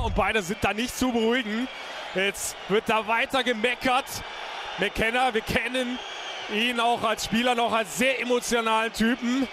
Und 0.04 0.16
beide 0.16 0.42
sind 0.42 0.58
da 0.62 0.74
nicht 0.74 0.96
zu 0.98 1.14
beruhigen. 1.14 1.70
Jetzt 2.16 2.56
wird 2.70 2.86
da 2.88 3.08
weiter 3.08 3.44
gemeckert. 3.44 4.06
McKenna, 4.80 5.34
wir 5.34 5.42
kennen 5.42 6.00
ihn 6.54 6.80
auch 6.80 7.04
als 7.04 7.26
Spieler 7.26 7.56
noch 7.56 7.74
als 7.74 7.98
sehr 7.98 8.22
emotionalen 8.22 8.94
Typen. 8.94 9.48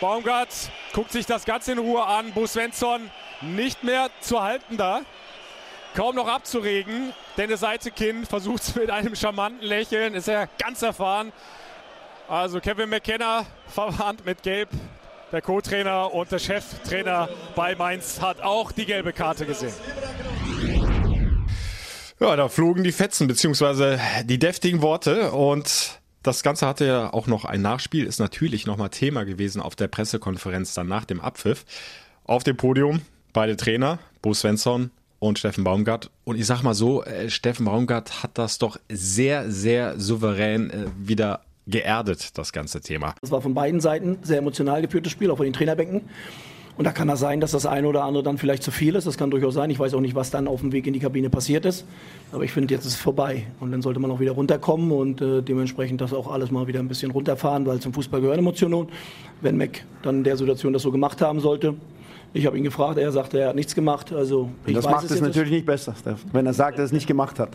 Baumgart 0.00 0.48
guckt 0.94 1.12
sich 1.12 1.26
das 1.26 1.44
Ganze 1.44 1.72
in 1.72 1.78
Ruhe 1.78 2.04
an. 2.04 2.32
Bo 2.32 2.46
Svensson 2.46 3.10
nicht 3.42 3.84
mehr 3.84 4.08
zu 4.20 4.42
halten 4.42 4.78
da. 4.78 5.02
Kaum 5.94 6.14
noch 6.14 6.26
abzuregen. 6.26 7.12
Dennis 7.36 7.60
Seitekin 7.60 8.24
versucht 8.24 8.62
es 8.62 8.74
mit 8.74 8.90
einem 8.90 9.14
charmanten 9.14 9.66
Lächeln. 9.66 10.14
Ist 10.14 10.28
er 10.28 10.48
ganz 10.58 10.80
erfahren. 10.80 11.32
Also 12.28 12.60
Kevin 12.60 12.88
McKenna 12.88 13.44
verwandt 13.68 14.24
mit 14.24 14.42
Gelb. 14.42 14.70
Der 15.32 15.42
Co-Trainer 15.42 16.14
und 16.14 16.32
der 16.32 16.38
Cheftrainer 16.38 17.28
bei 17.54 17.74
Mainz 17.74 18.22
hat 18.22 18.40
auch 18.40 18.72
die 18.72 18.86
gelbe 18.86 19.12
Karte 19.12 19.44
gesehen. 19.44 19.74
Ja, 22.18 22.34
da 22.34 22.48
flogen 22.48 22.82
die 22.82 22.92
Fetzen, 22.92 23.28
beziehungsweise 23.28 24.00
die 24.24 24.38
deftigen 24.38 24.80
Worte 24.80 25.32
und 25.32 26.00
das 26.22 26.42
Ganze 26.42 26.66
hatte 26.66 26.86
ja 26.86 27.12
auch 27.12 27.26
noch 27.26 27.44
ein 27.44 27.62
Nachspiel, 27.62 28.06
ist 28.06 28.18
natürlich 28.18 28.66
nochmal 28.66 28.88
Thema 28.88 29.24
gewesen 29.24 29.60
auf 29.60 29.76
der 29.76 29.86
Pressekonferenz 29.86 30.74
dann 30.74 30.88
nach 30.88 31.04
dem 31.04 31.20
Abpfiff. 31.20 31.64
Auf 32.24 32.42
dem 32.42 32.56
Podium 32.56 33.02
beide 33.32 33.56
Trainer, 33.56 33.98
Bo 34.22 34.34
Svensson 34.34 34.90
und 35.18 35.38
Steffen 35.38 35.62
Baumgart. 35.62 36.10
Und 36.24 36.36
ich 36.36 36.46
sag 36.46 36.62
mal 36.62 36.74
so, 36.74 37.04
äh, 37.04 37.30
Steffen 37.30 37.66
Baumgart 37.66 38.22
hat 38.22 38.38
das 38.38 38.58
doch 38.58 38.78
sehr, 38.88 39.50
sehr 39.50 40.00
souverän 40.00 40.70
äh, 40.70 40.86
wieder 40.98 41.42
geerdet, 41.66 42.36
das 42.38 42.52
ganze 42.52 42.80
Thema. 42.80 43.14
Das 43.20 43.30
war 43.30 43.42
von 43.42 43.54
beiden 43.54 43.80
Seiten 43.80 44.18
sehr 44.22 44.38
emotional 44.38 44.82
geführtes 44.82 45.12
Spiel, 45.12 45.30
auch 45.30 45.36
von 45.36 45.44
den 45.44 45.52
Trainerbänken. 45.52 46.08
Und 46.78 46.84
da 46.84 46.92
kann 46.92 47.08
das 47.08 47.20
sein, 47.20 47.40
dass 47.40 47.52
das 47.52 47.64
eine 47.64 47.88
oder 47.88 48.04
andere 48.04 48.22
dann 48.22 48.36
vielleicht 48.36 48.62
zu 48.62 48.70
viel 48.70 48.96
ist. 48.96 49.06
Das 49.06 49.16
kann 49.16 49.30
durchaus 49.30 49.54
sein. 49.54 49.70
Ich 49.70 49.78
weiß 49.78 49.94
auch 49.94 50.00
nicht, 50.00 50.14
was 50.14 50.30
dann 50.30 50.46
auf 50.46 50.60
dem 50.60 50.72
Weg 50.72 50.86
in 50.86 50.92
die 50.92 50.98
Kabine 51.00 51.30
passiert 51.30 51.64
ist. 51.64 51.86
Aber 52.32 52.44
ich 52.44 52.52
finde, 52.52 52.74
jetzt 52.74 52.84
ist 52.84 52.92
es 52.94 53.00
vorbei. 53.00 53.44
Und 53.60 53.72
dann 53.72 53.80
sollte 53.80 53.98
man 53.98 54.10
auch 54.10 54.20
wieder 54.20 54.32
runterkommen 54.32 54.90
und 54.92 55.22
äh, 55.22 55.42
dementsprechend 55.42 56.02
das 56.02 56.12
auch 56.12 56.30
alles 56.30 56.50
mal 56.50 56.66
wieder 56.66 56.80
ein 56.80 56.88
bisschen 56.88 57.10
runterfahren, 57.12 57.64
weil 57.66 57.80
zum 57.80 57.94
Fußball 57.94 58.20
gehören 58.20 58.40
Emotionen. 58.40 58.88
Wenn 59.40 59.56
Mac 59.56 59.84
dann 60.02 60.18
in 60.18 60.24
der 60.24 60.36
Situation 60.36 60.74
das 60.74 60.82
so 60.82 60.90
gemacht 60.90 61.22
haben 61.22 61.40
sollte, 61.40 61.74
ich 62.34 62.44
habe 62.44 62.58
ihn 62.58 62.64
gefragt, 62.64 62.98
er 62.98 63.10
sagte, 63.12 63.40
er 63.40 63.48
hat 63.48 63.56
nichts 63.56 63.74
gemacht. 63.74 64.12
Also 64.12 64.50
ich 64.66 64.74
das 64.74 64.84
macht 64.84 65.10
es 65.10 65.20
natürlich 65.20 65.50
nicht 65.50 65.66
besser, 65.66 65.94
Steph, 65.98 66.24
wenn 66.32 66.44
er 66.44 66.52
sagt, 66.52 66.78
dass 66.78 66.82
er 66.82 66.86
es 66.86 66.92
nicht 66.92 67.06
gemacht 67.06 67.38
hat. 67.38 67.50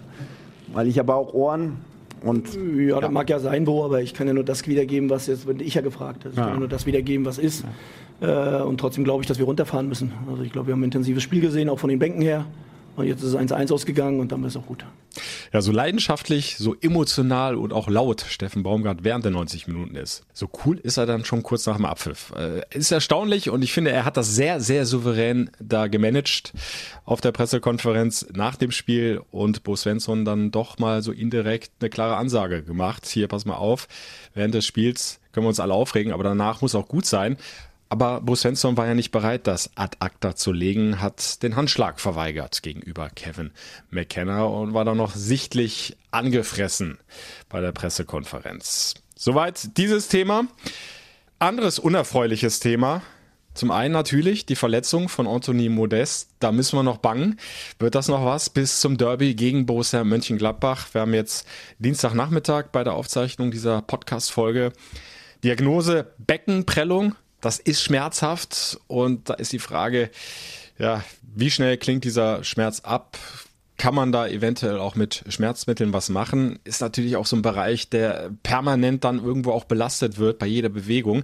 Weil 0.74 0.88
ich 0.88 0.98
habe 0.98 1.14
auch 1.14 1.34
Ohren 1.34 1.78
und, 2.24 2.54
ja, 2.78 2.96
das 2.96 3.04
ja. 3.04 3.10
mag 3.10 3.30
ja 3.30 3.40
sein, 3.40 3.66
wo, 3.68 3.84
aber 3.84 4.02
ich 4.02 4.14
kann 4.14 4.28
ja 4.28 4.34
nur 4.34 4.44
das 4.44 4.66
wiedergeben, 4.68 5.10
was 5.10 5.28
jetzt, 5.28 5.48
wenn 5.48 5.60
ich 5.60 5.74
ja 5.74 5.82
gefragt 5.82 6.26
habe. 6.26 6.30
Ich 6.30 6.38
ja. 6.38 6.48
kann 6.48 6.60
nur 6.60 6.68
das 6.68 6.86
wiedergeben, 6.86 7.26
was 7.26 7.38
ist. 7.38 7.64
Ja. 7.64 7.70
Äh, 8.22 8.62
und 8.62 8.80
trotzdem 8.80 9.04
glaube 9.04 9.24
ich, 9.24 9.28
dass 9.28 9.40
wir 9.40 9.46
runterfahren 9.46 9.88
müssen. 9.88 10.14
Also 10.30 10.44
ich 10.44 10.52
glaube, 10.52 10.68
wir 10.68 10.74
haben 10.74 10.82
ein 10.82 10.86
intensives 10.86 11.24
Spiel 11.24 11.42
gesehen, 11.42 11.70
auch 11.70 11.80
von 11.80 11.90
den 11.90 12.00
Bänken 12.00 12.22
her. 12.22 12.46
Und 12.96 13.08
jetzt 13.08 13.24
ist 13.24 13.34
es 13.34 13.36
1-1 13.36 13.74
ausgegangen 13.74 14.20
und 14.20 14.32
dann 14.32 14.44
ist 14.44 14.56
es 14.56 14.62
auch 14.62 14.66
gut. 14.66 14.86
Ja, 15.54 15.62
so 15.62 15.72
leidenschaftlich, 15.72 16.58
so 16.58 16.76
emotional 16.82 17.56
und 17.56 17.74
auch 17.74 17.90
laut 17.90 18.22
Steffen 18.28 18.64
Baumgart 18.64 19.04
während 19.04 19.24
der 19.24 19.32
90 19.32 19.68
Minuten 19.68 19.96
ist. 19.96 20.24
So 20.34 20.50
cool 20.66 20.78
ist 20.78 20.98
er 20.98 21.06
dann 21.06 21.24
schon 21.24 21.42
kurz 21.42 21.66
nach 21.66 21.78
dem 21.78 21.86
Abpfiff. 21.86 22.34
Äh, 22.38 22.62
ist 22.78 22.92
erstaunlich 22.92 23.50
und 23.50 23.62
ich 23.62 23.72
finde, 23.72 23.92
er 23.92 24.04
hat 24.04 24.18
das 24.18 24.36
sehr, 24.36 24.60
sehr 24.60 24.86
souverän 24.86 25.50
da 25.60 25.88
gemanagt 25.88 26.54
auf 27.06 27.22
der 27.22 27.32
Pressekonferenz 27.32 28.28
nach 28.34 28.56
dem 28.56 28.72
Spiel 28.72 29.22
und 29.32 29.64
Bo 29.64 29.76
Svensson 29.76 30.26
dann 30.26 30.52
doch 30.52 30.78
mal 30.78 31.02
so 31.02 31.14
indirekt 31.14 31.72
eine 31.80 31.90
klare 31.90 32.18
Ansage 32.18 32.62
gemacht. 32.62 33.06
Hier, 33.06 33.28
pass 33.28 33.46
mal 33.46 33.56
auf, 33.56 33.88
während 34.34 34.54
des 34.54 34.66
Spiels 34.66 35.20
können 35.32 35.46
wir 35.46 35.50
uns 35.50 35.62
alle 35.62 35.74
aufregen, 35.74 36.12
aber 36.12 36.24
danach 36.24 36.62
muss 36.62 36.76
auch 36.76 36.90
gut 36.90 37.06
sein. 37.06 37.38
Aber 37.92 38.22
Bo 38.22 38.36
Svensson 38.36 38.78
war 38.78 38.88
ja 38.88 38.94
nicht 38.94 39.12
bereit, 39.12 39.48
das 39.48 39.70
ad 39.76 39.98
acta 40.00 40.34
zu 40.34 40.54
legen, 40.54 41.02
hat 41.02 41.44
den 41.44 41.58
Handschlag 41.58 42.00
verweigert 42.00 42.64
gegenüber 42.64 43.10
Kevin 43.10 43.52
McKenna 43.90 44.46
und 44.46 44.74
war 44.74 44.86
dann 44.86 44.96
noch 44.96 45.14
sichtlich 45.14 45.98
angefressen 46.10 47.00
bei 47.50 47.60
der 47.60 47.74
Pressekonferenz. 47.74 48.94
Soweit 49.18 49.76
dieses 49.76 50.08
Thema. 50.08 50.46
Anderes 51.38 51.80
unerfreuliches 51.80 52.62
Thema. 52.62 53.02
Zum 53.54 53.72
einen 53.72 53.94
natürlich 53.94 54.46
die 54.46 54.56
Verletzung 54.56 55.10
von 55.10 55.28
Anthony 55.28 55.68
Modest. 55.68 56.30
Da 56.40 56.54
müssen 56.54 56.80
wir 56.80 56.84
noch 56.84 57.00
bangen. 57.00 57.38
Wird 57.78 57.96
das 57.96 58.08
noch 58.08 58.24
was 58.24 58.50
bis 58.50 58.80
zum 58.80 58.96
Derby 58.96 59.36
gegen 59.36 59.66
Borussia 59.66 60.06
Mönchengladbach? 60.06 60.88
Wir 60.94 61.02
haben 61.02 61.14
jetzt 61.14 61.46
Dienstagnachmittag 61.80 62.68
bei 62.72 62.86
der 62.86 62.94
Aufzeichnung 62.94 63.52
dieser 63.52 63.82
Podcast-Folge. 63.82 64.72
Diagnose 65.44 66.14
Beckenprellung 66.20 67.16
das 67.42 67.60
ist 67.60 67.82
schmerzhaft 67.82 68.80
und 68.88 69.30
da 69.30 69.34
ist 69.34 69.52
die 69.52 69.60
Frage, 69.60 70.10
ja, 70.78 71.04
wie 71.22 71.52
schnell 71.52 71.78
klingt 71.78 72.04
dieser 72.04 72.44
Schmerz 72.44 72.82
ab? 72.82 73.18
Kann 73.78 73.96
man 73.96 74.12
da 74.12 74.28
eventuell 74.28 74.78
auch 74.78 74.96
mit 74.96 75.24
Schmerzmitteln 75.28 75.92
was 75.92 76.10
machen? 76.10 76.60
Ist 76.64 76.82
natürlich 76.82 77.16
auch 77.16 77.26
so 77.26 77.36
ein 77.36 77.42
Bereich, 77.42 77.90
der 77.90 78.32
permanent 78.44 79.04
dann 79.04 79.24
irgendwo 79.24 79.52
auch 79.52 79.66
belastet 79.66 80.18
wird 80.20 80.38
bei 80.38 80.46
jeder 80.46 80.70
Bewegung. 80.70 81.24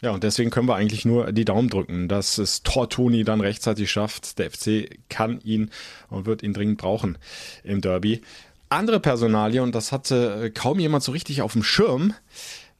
Ja, 0.00 0.10
und 0.10 0.24
deswegen 0.24 0.50
können 0.50 0.68
wir 0.68 0.74
eigentlich 0.74 1.04
nur 1.04 1.32
die 1.32 1.44
Daumen 1.44 1.68
drücken, 1.68 2.08
dass 2.08 2.38
es 2.38 2.62
Tortoni 2.62 3.24
dann 3.24 3.40
rechtzeitig 3.40 3.90
schafft. 3.90 4.38
Der 4.38 4.50
FC 4.50 4.98
kann 5.08 5.40
ihn 5.40 5.70
und 6.08 6.26
wird 6.26 6.42
ihn 6.42 6.52
dringend 6.52 6.78
brauchen 6.78 7.18
im 7.62 7.80
Derby. 7.80 8.20
Andere 8.68 9.00
Personalie, 9.00 9.62
und 9.62 9.74
das 9.74 9.92
hatte 9.92 10.50
kaum 10.52 10.78
jemand 10.80 11.04
so 11.04 11.12
richtig 11.12 11.42
auf 11.42 11.52
dem 11.52 11.62
Schirm, 11.62 12.14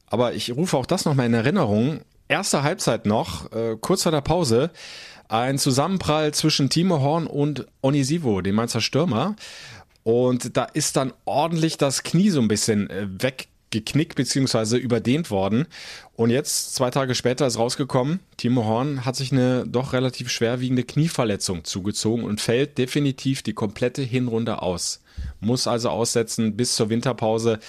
aber 0.07 0.33
ich 0.33 0.51
rufe 0.55 0.75
auch 0.77 0.85
das 0.85 1.05
nochmal 1.05 1.27
in 1.27 1.33
Erinnerung 1.33 2.01
erste 2.33 2.63
Halbzeit 2.63 3.05
noch, 3.05 3.51
äh, 3.51 3.77
kurz 3.79 4.03
vor 4.03 4.11
der 4.11 4.21
Pause, 4.21 4.71
ein 5.29 5.59
Zusammenprall 5.59 6.33
zwischen 6.33 6.69
Timo 6.69 6.99
Horn 6.99 7.27
und 7.27 7.67
Onisivo, 7.81 8.41
dem 8.41 8.55
Mainzer 8.55 8.81
Stürmer. 8.81 9.35
Und 10.01 10.57
da 10.57 10.63
ist 10.65 10.97
dann 10.97 11.13
ordentlich 11.25 11.77
das 11.77 12.01
Knie 12.01 12.31
so 12.31 12.41
ein 12.41 12.47
bisschen 12.47 12.89
äh, 12.89 13.07
weggeknickt 13.07 14.15
bzw. 14.15 14.77
überdehnt 14.77 15.29
worden. 15.29 15.67
Und 16.15 16.31
jetzt, 16.31 16.73
zwei 16.73 16.89
Tage 16.89 17.13
später, 17.13 17.45
ist 17.45 17.59
rausgekommen, 17.59 18.19
Timo 18.37 18.65
Horn 18.65 19.05
hat 19.05 19.15
sich 19.15 19.31
eine 19.31 19.65
doch 19.67 19.93
relativ 19.93 20.29
schwerwiegende 20.29 20.83
Knieverletzung 20.83 21.63
zugezogen 21.65 22.23
und 22.23 22.41
fällt 22.41 22.79
definitiv 22.79 23.43
die 23.43 23.53
komplette 23.53 24.01
Hinrunde 24.01 24.63
aus. 24.63 25.03
Muss 25.39 25.67
also 25.67 25.89
aussetzen 25.89 26.57
bis 26.57 26.75
zur 26.75 26.89
Winterpause. 26.89 27.59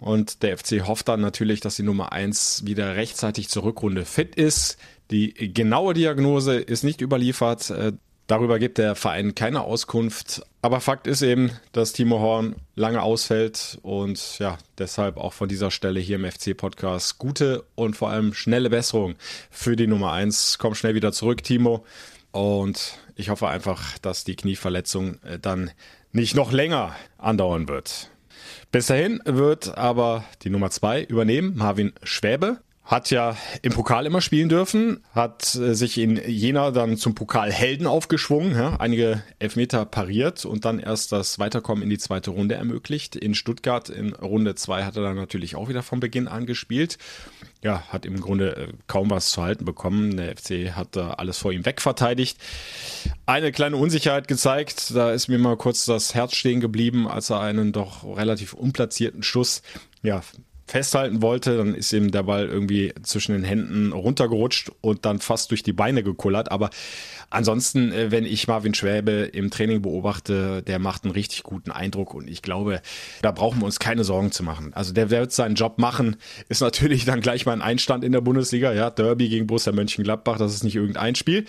Und 0.00 0.42
der 0.42 0.56
FC 0.56 0.86
hofft 0.86 1.08
dann 1.08 1.20
natürlich, 1.20 1.60
dass 1.60 1.76
die 1.76 1.82
Nummer 1.82 2.12
eins 2.12 2.64
wieder 2.64 2.96
rechtzeitig 2.96 3.48
zur 3.48 3.64
Rückrunde 3.64 4.04
fit 4.04 4.34
ist. 4.34 4.78
Die 5.10 5.52
genaue 5.52 5.92
Diagnose 5.92 6.56
ist 6.56 6.84
nicht 6.84 7.00
überliefert. 7.02 7.70
Äh, 7.70 7.92
darüber 8.26 8.58
gibt 8.58 8.78
der 8.78 8.94
Verein 8.94 9.34
keine 9.34 9.62
Auskunft. 9.62 10.42
Aber 10.62 10.80
Fakt 10.80 11.06
ist 11.06 11.22
eben, 11.22 11.50
dass 11.72 11.92
Timo 11.92 12.20
Horn 12.20 12.56
lange 12.76 13.02
ausfällt 13.02 13.78
und 13.82 14.38
ja, 14.38 14.58
deshalb 14.78 15.16
auch 15.16 15.32
von 15.32 15.48
dieser 15.48 15.70
Stelle 15.70 16.00
hier 16.00 16.16
im 16.16 16.30
FC-Podcast 16.30 17.18
gute 17.18 17.64
und 17.74 17.96
vor 17.96 18.10
allem 18.10 18.32
schnelle 18.32 18.70
Besserung 18.70 19.16
für 19.50 19.76
die 19.76 19.86
Nummer 19.86 20.12
eins. 20.12 20.58
Komm 20.58 20.74
schnell 20.74 20.94
wieder 20.94 21.12
zurück, 21.12 21.42
Timo. 21.42 21.84
Und 22.32 22.94
ich 23.16 23.28
hoffe 23.28 23.48
einfach, 23.48 23.98
dass 23.98 24.24
die 24.24 24.36
Knieverletzung 24.36 25.22
äh, 25.24 25.38
dann 25.38 25.72
nicht 26.12 26.34
noch 26.34 26.52
länger 26.52 26.94
andauern 27.18 27.68
wird. 27.68 28.10
Bis 28.72 28.86
dahin 28.86 29.20
wird 29.24 29.76
aber 29.76 30.24
die 30.42 30.50
Nummer 30.50 30.70
zwei 30.70 31.02
übernehmen, 31.02 31.56
Marvin 31.56 31.92
Schwäbe. 32.04 32.58
Hat 32.84 33.10
ja 33.10 33.36
im 33.62 33.72
Pokal 33.72 34.06
immer 34.06 34.20
spielen 34.20 34.48
dürfen, 34.48 35.04
hat 35.14 35.54
äh, 35.54 35.74
sich 35.74 35.96
in 35.96 36.16
Jena 36.16 36.72
dann 36.72 36.96
zum 36.96 37.14
Pokalhelden 37.14 37.86
aufgeschwungen, 37.86 38.56
ja, 38.56 38.76
einige 38.80 39.22
Elfmeter 39.38 39.84
pariert 39.84 40.44
und 40.44 40.64
dann 40.64 40.80
erst 40.80 41.12
das 41.12 41.38
Weiterkommen 41.38 41.84
in 41.84 41.90
die 41.90 41.98
zweite 41.98 42.30
Runde 42.30 42.56
ermöglicht. 42.56 43.14
In 43.14 43.34
Stuttgart 43.34 43.90
in 43.90 44.14
Runde 44.14 44.56
zwei 44.56 44.84
hat 44.84 44.96
er 44.96 45.02
dann 45.02 45.14
natürlich 45.14 45.54
auch 45.54 45.68
wieder 45.68 45.84
von 45.84 46.00
Beginn 46.00 46.26
an 46.26 46.46
gespielt. 46.46 46.98
Ja, 47.62 47.82
hat 47.88 48.06
im 48.06 48.20
Grunde 48.20 48.56
äh, 48.56 48.68
kaum 48.88 49.10
was 49.10 49.30
zu 49.30 49.42
halten 49.42 49.64
bekommen. 49.64 50.16
Der 50.16 50.36
FC 50.36 50.72
hat 50.74 50.96
da 50.96 51.10
alles 51.10 51.38
vor 51.38 51.52
ihm 51.52 51.64
wegverteidigt. 51.64 52.38
Eine 53.26 53.52
kleine 53.52 53.76
Unsicherheit 53.76 54.26
gezeigt. 54.26 54.96
Da 54.96 55.12
ist 55.12 55.28
mir 55.28 55.38
mal 55.38 55.56
kurz 55.56 55.84
das 55.84 56.14
Herz 56.14 56.34
stehen 56.34 56.60
geblieben, 56.60 57.06
als 57.06 57.30
er 57.30 57.40
einen 57.40 57.72
doch 57.72 58.04
relativ 58.16 58.54
unplatzierten 58.54 59.22
Schuss 59.22 59.62
ja, 60.02 60.22
festhalten 60.70 61.20
wollte, 61.20 61.56
dann 61.56 61.74
ist 61.74 61.92
ihm 61.92 62.10
der 62.10 62.22
Ball 62.22 62.46
irgendwie 62.46 62.94
zwischen 63.02 63.32
den 63.32 63.44
Händen 63.44 63.92
runtergerutscht 63.92 64.70
und 64.80 65.04
dann 65.04 65.18
fast 65.18 65.50
durch 65.50 65.62
die 65.62 65.72
Beine 65.72 66.02
gekullert. 66.02 66.50
Aber 66.50 66.70
Ansonsten, 67.30 67.92
äh, 67.92 68.10
wenn 68.10 68.26
ich 68.26 68.48
Marvin 68.48 68.74
Schwäbe 68.74 69.12
im 69.32 69.50
Training 69.50 69.82
beobachte, 69.82 70.62
der 70.62 70.80
macht 70.80 71.04
einen 71.04 71.12
richtig 71.12 71.44
guten 71.44 71.70
Eindruck 71.70 72.12
und 72.12 72.28
ich 72.28 72.42
glaube, 72.42 72.82
da 73.22 73.30
brauchen 73.30 73.60
wir 73.60 73.66
uns 73.66 73.78
keine 73.78 74.02
Sorgen 74.02 74.32
zu 74.32 74.42
machen. 74.42 74.74
Also 74.74 74.92
der 74.92 75.10
wird 75.10 75.30
seinen 75.30 75.54
Job 75.54 75.78
machen, 75.78 76.16
ist 76.48 76.60
natürlich 76.60 77.04
dann 77.04 77.20
gleich 77.20 77.46
mal 77.46 77.52
ein 77.52 77.62
Einstand 77.62 78.02
in 78.02 78.10
der 78.10 78.20
Bundesliga, 78.20 78.72
ja, 78.72 78.90
Derby 78.90 79.28
gegen 79.28 79.46
Borussia 79.46 79.72
Mönchengladbach, 79.72 80.38
das 80.38 80.54
ist 80.54 80.64
nicht 80.64 80.74
irgendein 80.74 81.14
Spiel. 81.14 81.46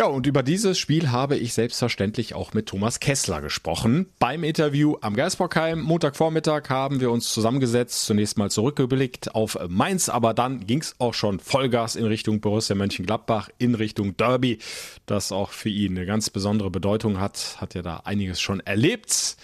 Ja, 0.00 0.06
und 0.06 0.26
über 0.26 0.42
dieses 0.42 0.78
Spiel 0.78 1.10
habe 1.10 1.36
ich 1.36 1.52
selbstverständlich 1.52 2.34
auch 2.34 2.54
mit 2.54 2.70
Thomas 2.70 3.00
Kessler 3.00 3.42
gesprochen. 3.42 4.06
Beim 4.18 4.44
Interview 4.44 4.96
am 5.02 5.14
Geisbockheim, 5.14 5.82
Montagvormittag, 5.82 6.70
haben 6.70 7.00
wir 7.00 7.10
uns 7.10 7.30
zusammengesetzt, 7.30 8.06
zunächst 8.06 8.38
mal 8.38 8.50
zurückgeblickt 8.50 9.34
auf 9.34 9.58
Mainz, 9.68 10.08
aber 10.08 10.32
dann 10.32 10.66
ging 10.66 10.80
es 10.80 10.94
auch 11.00 11.12
schon 11.12 11.38
Vollgas 11.38 11.96
in 11.96 12.06
Richtung 12.06 12.40
Borussia 12.40 12.74
Mönchengladbach, 12.74 13.50
in 13.58 13.74
Richtung 13.74 14.16
Derby, 14.16 14.56
das 15.04 15.32
auch 15.32 15.50
für 15.50 15.68
ihn 15.68 15.98
eine 15.98 16.06
ganz 16.06 16.30
besondere 16.30 16.70
Bedeutung 16.70 17.20
hat, 17.20 17.56
hat 17.60 17.74
ja 17.74 17.82
da 17.82 17.98
einiges 17.98 18.40
schon 18.40 18.60
erlebt. 18.60 19.36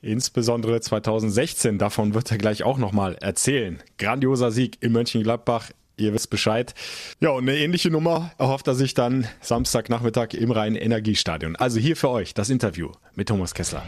Insbesondere 0.00 0.80
2016, 0.80 1.76
davon 1.76 2.14
wird 2.14 2.30
er 2.30 2.38
gleich 2.38 2.62
auch 2.62 2.78
nochmal 2.78 3.16
erzählen. 3.16 3.82
Grandioser 3.98 4.52
Sieg 4.52 4.78
in 4.80 4.92
Mönchengladbach, 4.92 5.70
Ihr 5.98 6.14
wisst 6.14 6.30
Bescheid. 6.30 6.74
Ja, 7.20 7.30
und 7.30 7.48
eine 7.48 7.58
ähnliche 7.58 7.90
Nummer 7.90 8.30
erhofft 8.38 8.68
er 8.68 8.74
sich 8.74 8.94
dann 8.94 9.26
Samstagnachmittag 9.40 10.34
im 10.34 10.52
Rhein-Energiestadion. 10.52 11.56
Also 11.56 11.80
hier 11.80 11.96
für 11.96 12.08
euch 12.10 12.34
das 12.34 12.50
Interview 12.50 12.92
mit 13.16 13.28
Thomas 13.28 13.52
Kessler. 13.52 13.82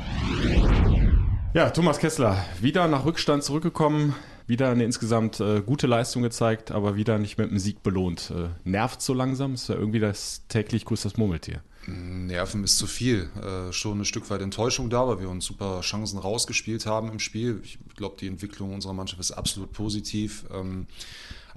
Ja, 1.54 1.70
Thomas 1.70 1.98
Kessler, 1.98 2.44
wieder 2.60 2.88
nach 2.88 3.04
Rückstand 3.04 3.44
zurückgekommen, 3.44 4.14
wieder 4.48 4.70
eine 4.70 4.84
insgesamt 4.84 5.38
äh, 5.38 5.60
gute 5.60 5.86
Leistung 5.86 6.22
gezeigt, 6.22 6.72
aber 6.72 6.96
wieder 6.96 7.18
nicht 7.18 7.38
mit 7.38 7.48
einem 7.48 7.58
Sieg 7.60 7.84
belohnt. 7.84 8.32
Äh, 8.34 8.48
nervt 8.68 9.02
so 9.02 9.14
langsam? 9.14 9.54
Ist 9.54 9.68
ja 9.68 9.76
irgendwie 9.76 10.00
das 10.00 10.42
täglich 10.48 10.84
grüßt 10.84 11.04
das 11.04 11.16
Murmeltier. 11.16 11.62
Nerven 11.86 12.64
ist 12.64 12.76
zu 12.76 12.86
viel. 12.86 13.30
Äh, 13.42 13.72
schon 13.72 14.00
ein 14.00 14.04
Stück 14.04 14.28
weit 14.30 14.42
Enttäuschung 14.42 14.90
da, 14.90 15.06
weil 15.08 15.20
wir 15.20 15.28
uns 15.28 15.44
super 15.44 15.80
Chancen 15.80 16.18
rausgespielt 16.18 16.86
haben 16.86 17.10
im 17.10 17.20
Spiel. 17.20 17.60
Ich 17.64 17.78
glaube, 17.96 18.16
die 18.20 18.26
Entwicklung 18.26 18.74
unserer 18.74 18.92
Mannschaft 18.92 19.20
ist 19.20 19.32
absolut 19.32 19.72
positiv. 19.72 20.44
Ähm, 20.52 20.86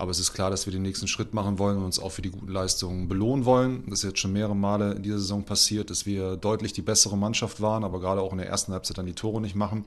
aber 0.04 0.12
es 0.12 0.20
ist 0.20 0.34
klar, 0.34 0.52
dass 0.52 0.68
wir 0.68 0.74
den 0.74 0.84
nächsten 0.84 1.08
Schritt 1.08 1.34
machen 1.34 1.58
wollen 1.58 1.78
und 1.78 1.86
uns 1.86 1.98
auch 1.98 2.12
für 2.12 2.22
die 2.22 2.30
guten 2.30 2.52
Leistungen 2.52 3.08
belohnen 3.08 3.46
wollen. 3.46 3.84
Das 3.88 4.00
ist 4.00 4.10
jetzt 4.10 4.20
schon 4.20 4.34
mehrere 4.34 4.56
Male 4.56 4.94
in 4.94 5.02
dieser 5.02 5.18
Saison 5.18 5.44
passiert, 5.44 5.90
dass 5.90 6.06
wir 6.06 6.36
deutlich 6.36 6.74
die 6.74 6.82
bessere 6.82 7.18
Mannschaft 7.18 7.62
waren, 7.62 7.84
aber 7.84 8.00
gerade 8.00 8.22
auch 8.22 8.32
in 8.32 8.38
der 8.38 8.48
ersten 8.48 8.74
Halbzeit 8.74 8.98
dann 8.98 9.06
die 9.06 9.14
Tore 9.14 9.42
nicht 9.42 9.56
machen. 9.56 9.86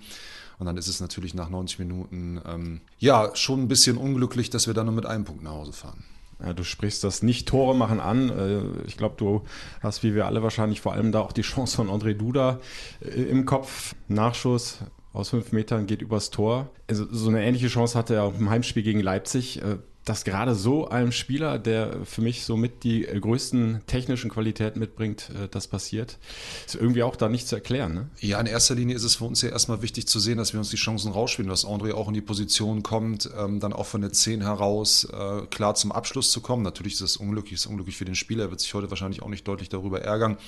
Und 0.58 0.66
dann 0.66 0.76
ist 0.76 0.88
es 0.88 1.00
natürlich 1.00 1.34
nach 1.34 1.50
90 1.50 1.78
Minuten 1.78 2.40
ähm, 2.46 2.80
ja 2.98 3.30
schon 3.34 3.60
ein 3.62 3.68
bisschen 3.68 3.98
unglücklich, 3.98 4.50
dass 4.50 4.66
wir 4.66 4.74
dann 4.74 4.86
nur 4.86 4.94
mit 4.94 5.06
einem 5.06 5.24
Punkt 5.24 5.42
nach 5.42 5.52
Hause 5.52 5.72
fahren. 5.72 6.04
Ja, 6.42 6.52
du 6.52 6.64
sprichst 6.64 7.04
das 7.04 7.22
nicht 7.22 7.46
Tore 7.46 7.76
machen 7.76 8.00
an. 8.00 8.30
Äh, 8.30 8.86
ich 8.86 8.96
glaube, 8.96 9.16
du 9.18 9.42
hast 9.82 10.02
wie 10.02 10.14
wir 10.14 10.26
alle 10.26 10.42
wahrscheinlich 10.42 10.80
vor 10.80 10.94
allem 10.94 11.12
da 11.12 11.20
auch 11.20 11.32
die 11.32 11.42
Chance 11.42 11.76
von 11.76 11.88
André 11.88 12.14
Duda 12.14 12.60
äh, 13.00 13.22
im 13.22 13.44
Kopf. 13.44 13.94
Nachschuss 14.08 14.78
aus 15.16 15.30
fünf 15.30 15.52
Metern 15.52 15.86
geht 15.86 16.02
übers 16.02 16.30
Tor. 16.30 16.68
Also 16.88 17.06
so 17.10 17.30
eine 17.30 17.42
ähnliche 17.42 17.68
Chance 17.68 17.98
hatte 17.98 18.14
er 18.14 18.24
auch 18.24 18.38
im 18.38 18.50
Heimspiel 18.50 18.82
gegen 18.82 19.00
Leipzig. 19.00 19.62
Äh, 20.06 20.16
dass 20.16 20.24
gerade 20.24 20.54
so 20.54 20.88
einem 20.88 21.12
Spieler, 21.12 21.58
der 21.58 22.04
für 22.04 22.22
mich 22.22 22.44
somit 22.44 22.84
die 22.84 23.02
größten 23.02 23.82
technischen 23.86 24.30
Qualitäten 24.30 24.78
mitbringt, 24.78 25.30
äh, 25.30 25.48
das 25.50 25.66
passiert, 25.66 26.18
ist 26.66 26.76
irgendwie 26.76 27.02
auch 27.02 27.16
da 27.16 27.28
nicht 27.28 27.48
zu 27.48 27.56
erklären. 27.56 27.94
Ne? 27.94 28.08
Ja, 28.20 28.40
in 28.40 28.46
erster 28.46 28.74
Linie 28.74 28.96
ist 28.96 29.04
es 29.04 29.16
für 29.16 29.24
uns 29.24 29.42
ja 29.42 29.50
erstmal 29.50 29.82
wichtig 29.82 30.06
zu 30.06 30.20
sehen, 30.20 30.38
dass 30.38 30.52
wir 30.52 30.60
uns 30.60 30.70
die 30.70 30.76
Chancen 30.76 31.12
rausspielen, 31.12 31.48
dass 31.48 31.66
André 31.66 31.92
auch 31.92 32.08
in 32.08 32.14
die 32.14 32.20
Position 32.20 32.82
kommt, 32.82 33.30
ähm, 33.38 33.60
dann 33.60 33.72
auch 33.72 33.86
von 33.86 34.00
der 34.00 34.12
10 34.12 34.42
heraus 34.42 35.04
äh, 35.04 35.46
klar 35.46 35.74
zum 35.74 35.92
Abschluss 35.92 36.30
zu 36.30 36.40
kommen. 36.40 36.62
Natürlich 36.62 36.94
ist 36.94 37.00
es 37.02 37.16
unglücklich, 37.16 37.54
ist 37.54 37.66
unglücklich 37.66 37.96
für 37.96 38.04
den 38.04 38.14
Spieler, 38.14 38.44
er 38.44 38.50
wird 38.50 38.60
sich 38.60 38.72
heute 38.74 38.90
wahrscheinlich 38.90 39.22
auch 39.22 39.28
nicht 39.28 39.46
deutlich 39.46 39.68
darüber 39.68 40.02
ärgern. 40.02 40.38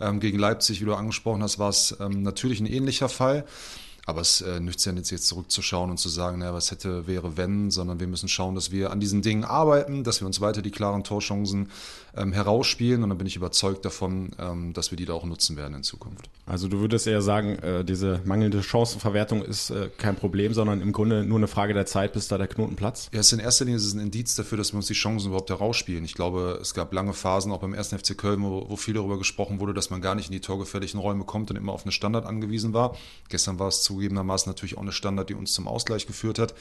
Ähm, 0.00 0.20
gegen 0.20 0.38
Leipzig, 0.38 0.80
wie 0.80 0.84
du 0.84 0.94
angesprochen 0.94 1.42
hast, 1.42 1.58
war 1.58 1.68
es 1.68 1.96
ähm, 2.00 2.22
natürlich 2.22 2.60
ein 2.60 2.66
ähnlicher 2.66 3.08
Fall. 3.08 3.44
Aber 4.06 4.20
es 4.20 4.40
äh, 4.42 4.60
nützt 4.60 4.84
ja 4.84 4.92
nicht 4.92 5.10
jetzt 5.10 5.26
zurückzuschauen 5.26 5.90
und 5.90 5.98
zu 5.98 6.08
sagen, 6.08 6.38
naja, 6.38 6.52
was 6.52 6.70
hätte, 6.70 7.06
wäre, 7.06 7.36
wenn, 7.36 7.70
sondern 7.70 8.00
wir 8.00 8.06
müssen 8.06 8.28
schauen, 8.28 8.54
dass 8.54 8.70
wir 8.70 8.90
an 8.90 9.00
diesen 9.00 9.22
Dingen 9.22 9.44
arbeiten, 9.44 10.04
dass 10.04 10.20
wir 10.20 10.26
uns 10.26 10.40
weiter 10.40 10.60
die 10.60 10.70
klaren 10.70 11.04
Torchancen 11.04 11.70
ähm, 12.16 12.32
herausspielen 12.32 13.02
und 13.02 13.08
dann 13.08 13.18
bin 13.18 13.26
ich 13.26 13.36
überzeugt 13.36 13.84
davon, 13.84 14.30
ähm, 14.38 14.72
dass 14.72 14.90
wir 14.90 14.96
die 14.96 15.04
da 15.04 15.14
auch 15.14 15.24
nutzen 15.24 15.56
werden 15.56 15.74
in 15.74 15.82
Zukunft. 15.82 16.28
Also 16.46 16.68
du 16.68 16.80
würdest 16.80 17.06
eher 17.06 17.22
sagen, 17.22 17.58
äh, 17.60 17.84
diese 17.84 18.20
mangelnde 18.24 18.62
Chancenverwertung 18.62 19.42
ist 19.42 19.70
äh, 19.70 19.88
kein 19.96 20.16
Problem, 20.16 20.54
sondern 20.54 20.80
im 20.80 20.92
Grunde 20.92 21.24
nur 21.24 21.38
eine 21.38 21.48
Frage 21.48 21.74
der 21.74 21.86
Zeit, 21.86 22.12
bis 22.12 22.28
da 22.28 22.38
der 22.38 22.48
Knoten 22.48 22.76
platzt? 22.76 23.10
Ja, 23.12 23.20
es 23.20 23.26
ist 23.26 23.32
in 23.32 23.38
erster 23.38 23.64
Linie 23.64 23.78
ist 23.78 23.86
es 23.86 23.94
ein 23.94 24.00
Indiz 24.00 24.34
dafür, 24.34 24.58
dass 24.58 24.72
wir 24.72 24.76
uns 24.76 24.86
die 24.86 24.94
Chancen 24.94 25.28
überhaupt 25.28 25.50
herausspielen. 25.50 26.04
Ich 26.04 26.14
glaube, 26.14 26.58
es 26.60 26.74
gab 26.74 26.92
lange 26.92 27.12
Phasen, 27.12 27.52
auch 27.52 27.60
beim 27.60 27.74
1. 27.74 27.88
FC 27.88 28.16
Köln, 28.16 28.42
wo, 28.42 28.68
wo 28.68 28.76
viel 28.76 28.94
darüber 28.94 29.18
gesprochen 29.18 29.60
wurde, 29.60 29.74
dass 29.74 29.90
man 29.90 30.00
gar 30.00 30.14
nicht 30.14 30.26
in 30.26 30.32
die 30.32 30.40
torgefährlichen 30.40 31.00
Räume 31.00 31.24
kommt 31.24 31.50
und 31.50 31.56
immer 31.56 31.72
auf 31.72 31.84
eine 31.84 31.92
Standard 31.92 32.26
angewiesen 32.26 32.72
war. 32.72 32.96
Gestern 33.28 33.58
war 33.58 33.68
es 33.68 33.82
zugegebenermaßen 33.82 34.50
natürlich 34.50 34.76
auch 34.76 34.82
eine 34.82 34.92
Standard, 34.92 35.28
die 35.28 35.34
uns 35.34 35.52
zum 35.52 35.66
Ausgleich 35.66 36.06
geführt 36.06 36.38
hat. 36.38 36.54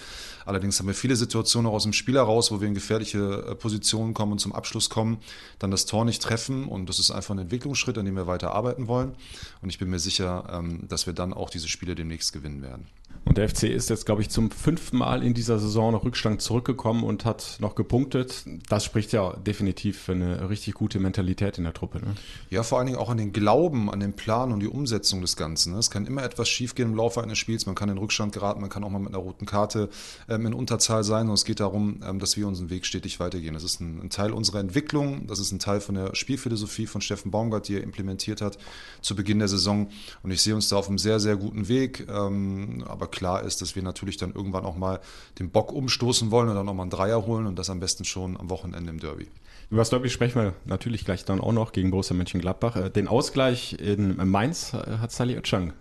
Allerdings 0.45 0.79
haben 0.79 0.87
wir 0.87 0.93
viele 0.93 1.15
Situationen 1.15 1.69
auch 1.69 1.75
aus 1.75 1.83
dem 1.83 1.93
Spiel 1.93 2.15
heraus, 2.15 2.51
wo 2.51 2.61
wir 2.61 2.67
in 2.67 2.73
gefährliche 2.73 3.45
äh, 3.49 3.55
Positionen 3.55 4.13
kommen 4.13 4.33
und 4.33 4.39
zum 4.39 4.53
Abschluss 4.53 4.89
kommen, 4.89 5.17
dann 5.59 5.71
das 5.71 5.85
Tor 5.85 6.05
nicht 6.05 6.21
treffen 6.21 6.67
und 6.67 6.87
das 6.87 6.99
ist 6.99 7.11
einfach 7.11 7.33
ein 7.35 7.39
Entwicklungsschritt, 7.39 7.97
an 7.97 8.05
dem 8.05 8.15
wir 8.15 8.27
weiter 8.27 8.51
arbeiten 8.53 8.87
wollen. 8.87 9.15
Und 9.61 9.69
ich 9.69 9.79
bin 9.79 9.89
mir 9.89 9.99
sicher, 9.99 10.45
ähm, 10.51 10.87
dass 10.87 11.05
wir 11.05 11.13
dann 11.13 11.33
auch 11.33 11.49
diese 11.49 11.67
Spiele 11.67 11.95
demnächst 11.95 12.33
gewinnen 12.33 12.61
werden. 12.61 12.87
Und 13.25 13.37
der 13.37 13.47
FC 13.47 13.63
ist 13.63 13.89
jetzt, 13.89 14.05
glaube 14.05 14.21
ich, 14.21 14.29
zum 14.29 14.51
fünften 14.51 14.97
Mal 14.97 15.23
in 15.23 15.33
dieser 15.33 15.57
Saison 15.57 15.93
nach 15.93 16.03
Rückstand 16.03 16.41
zurückgekommen 16.41 17.03
und 17.03 17.23
hat 17.23 17.57
noch 17.59 17.73
gepunktet. 17.75 18.45
Das 18.67 18.83
spricht 18.83 19.13
ja 19.13 19.33
definitiv 19.37 19.97
für 20.01 20.11
eine 20.11 20.49
richtig 20.49 20.73
gute 20.73 20.99
Mentalität 20.99 21.57
in 21.57 21.63
der 21.63 21.73
Truppe. 21.73 21.99
Ne? 21.99 22.15
Ja, 22.49 22.63
vor 22.63 22.79
allen 22.79 22.87
Dingen 22.87 22.99
auch 22.99 23.09
an 23.09 23.17
den 23.17 23.31
Glauben, 23.31 23.89
an 23.89 24.01
den 24.01 24.13
Plan 24.13 24.51
und 24.51 24.59
die 24.59 24.67
Umsetzung 24.67 25.21
des 25.21 25.37
Ganzen. 25.37 25.73
Ne? 25.73 25.79
Es 25.79 25.89
kann 25.89 26.05
immer 26.05 26.21
etwas 26.23 26.49
schiefgehen 26.49 26.89
im 26.89 26.95
Laufe 26.95 27.23
eines 27.23 27.37
Spiels. 27.37 27.65
Man 27.65 27.75
kann 27.75 27.87
in 27.87 27.97
Rückstand 27.97 28.33
geraten, 28.33 28.59
man 28.59 28.69
kann 28.69 28.83
auch 28.83 28.89
mal 28.89 28.99
mit 28.99 29.09
einer 29.09 29.19
roten 29.19 29.45
Karte 29.45 29.89
ähm, 30.27 30.45
in 30.45 30.53
Unterzahl 30.53 31.05
sein. 31.05 31.29
Und 31.29 31.35
es 31.35 31.45
geht 31.45 31.61
darum, 31.61 32.01
ähm, 32.05 32.19
dass 32.19 32.35
wir 32.35 32.45
unseren 32.45 32.69
Weg 32.69 32.85
stetig 32.85 33.21
weitergehen. 33.21 33.53
Das 33.53 33.63
ist 33.63 33.79
ein, 33.79 34.09
Teil 34.09 34.31
unserer 34.31 34.59
Entwicklung. 34.59 35.27
Das 35.27 35.39
ist 35.39 35.51
ein 35.51 35.59
Teil 35.59 35.79
von 35.79 35.95
der 35.95 36.13
Spielphilosophie 36.13 36.87
von 36.87 36.99
Steffen 36.99 37.31
Baumgart, 37.31 37.69
die 37.69 37.75
er 37.75 37.83
implementiert 37.83 38.41
hat 38.41 38.57
zu 39.01 39.15
Beginn 39.15 39.39
der 39.39 39.47
Saison. 39.47 39.87
Und 40.23 40.31
ich 40.31 40.41
sehe 40.41 40.53
uns 40.53 40.67
da 40.67 40.75
auf 40.75 40.89
einem 40.89 40.97
sehr, 40.97 41.21
sehr 41.21 41.37
guten 41.37 41.69
Weg. 41.69 42.05
Ähm, 42.09 42.83
aber 43.03 43.11
klar 43.11 43.43
ist, 43.43 43.61
dass 43.61 43.75
wir 43.75 43.83
natürlich 43.83 44.17
dann 44.17 44.33
irgendwann 44.33 44.65
auch 44.65 44.77
mal 44.77 44.99
den 45.39 45.49
Bock 45.49 45.71
umstoßen 45.71 46.31
wollen 46.31 46.49
und 46.49 46.55
dann 46.55 46.69
auch 46.69 46.73
mal 46.73 46.83
einen 46.83 46.91
Dreier 46.91 47.25
holen 47.25 47.45
und 47.45 47.59
das 47.59 47.69
am 47.69 47.79
besten 47.79 48.05
schon 48.05 48.37
am 48.37 48.49
Wochenende 48.49 48.89
im 48.89 48.99
Derby. 48.99 49.27
Über 49.69 49.81
das 49.81 49.89
Derby 49.89 50.09
sprechen 50.09 50.41
wir 50.41 50.53
natürlich 50.65 51.03
gleich 51.03 51.25
dann 51.25 51.41
auch 51.41 51.51
noch 51.51 51.73
gegen 51.73 51.91
Borussia 51.91 52.15
Mönchengladbach. 52.15 52.75
Äh, 52.75 52.89
den 52.89 53.07
Ausgleich 53.07 53.73
in 53.73 54.15
Mainz 54.29 54.73
äh, 54.73 54.97
hat 54.99 55.11
Sally 55.11 55.35
Özcan 55.35 55.73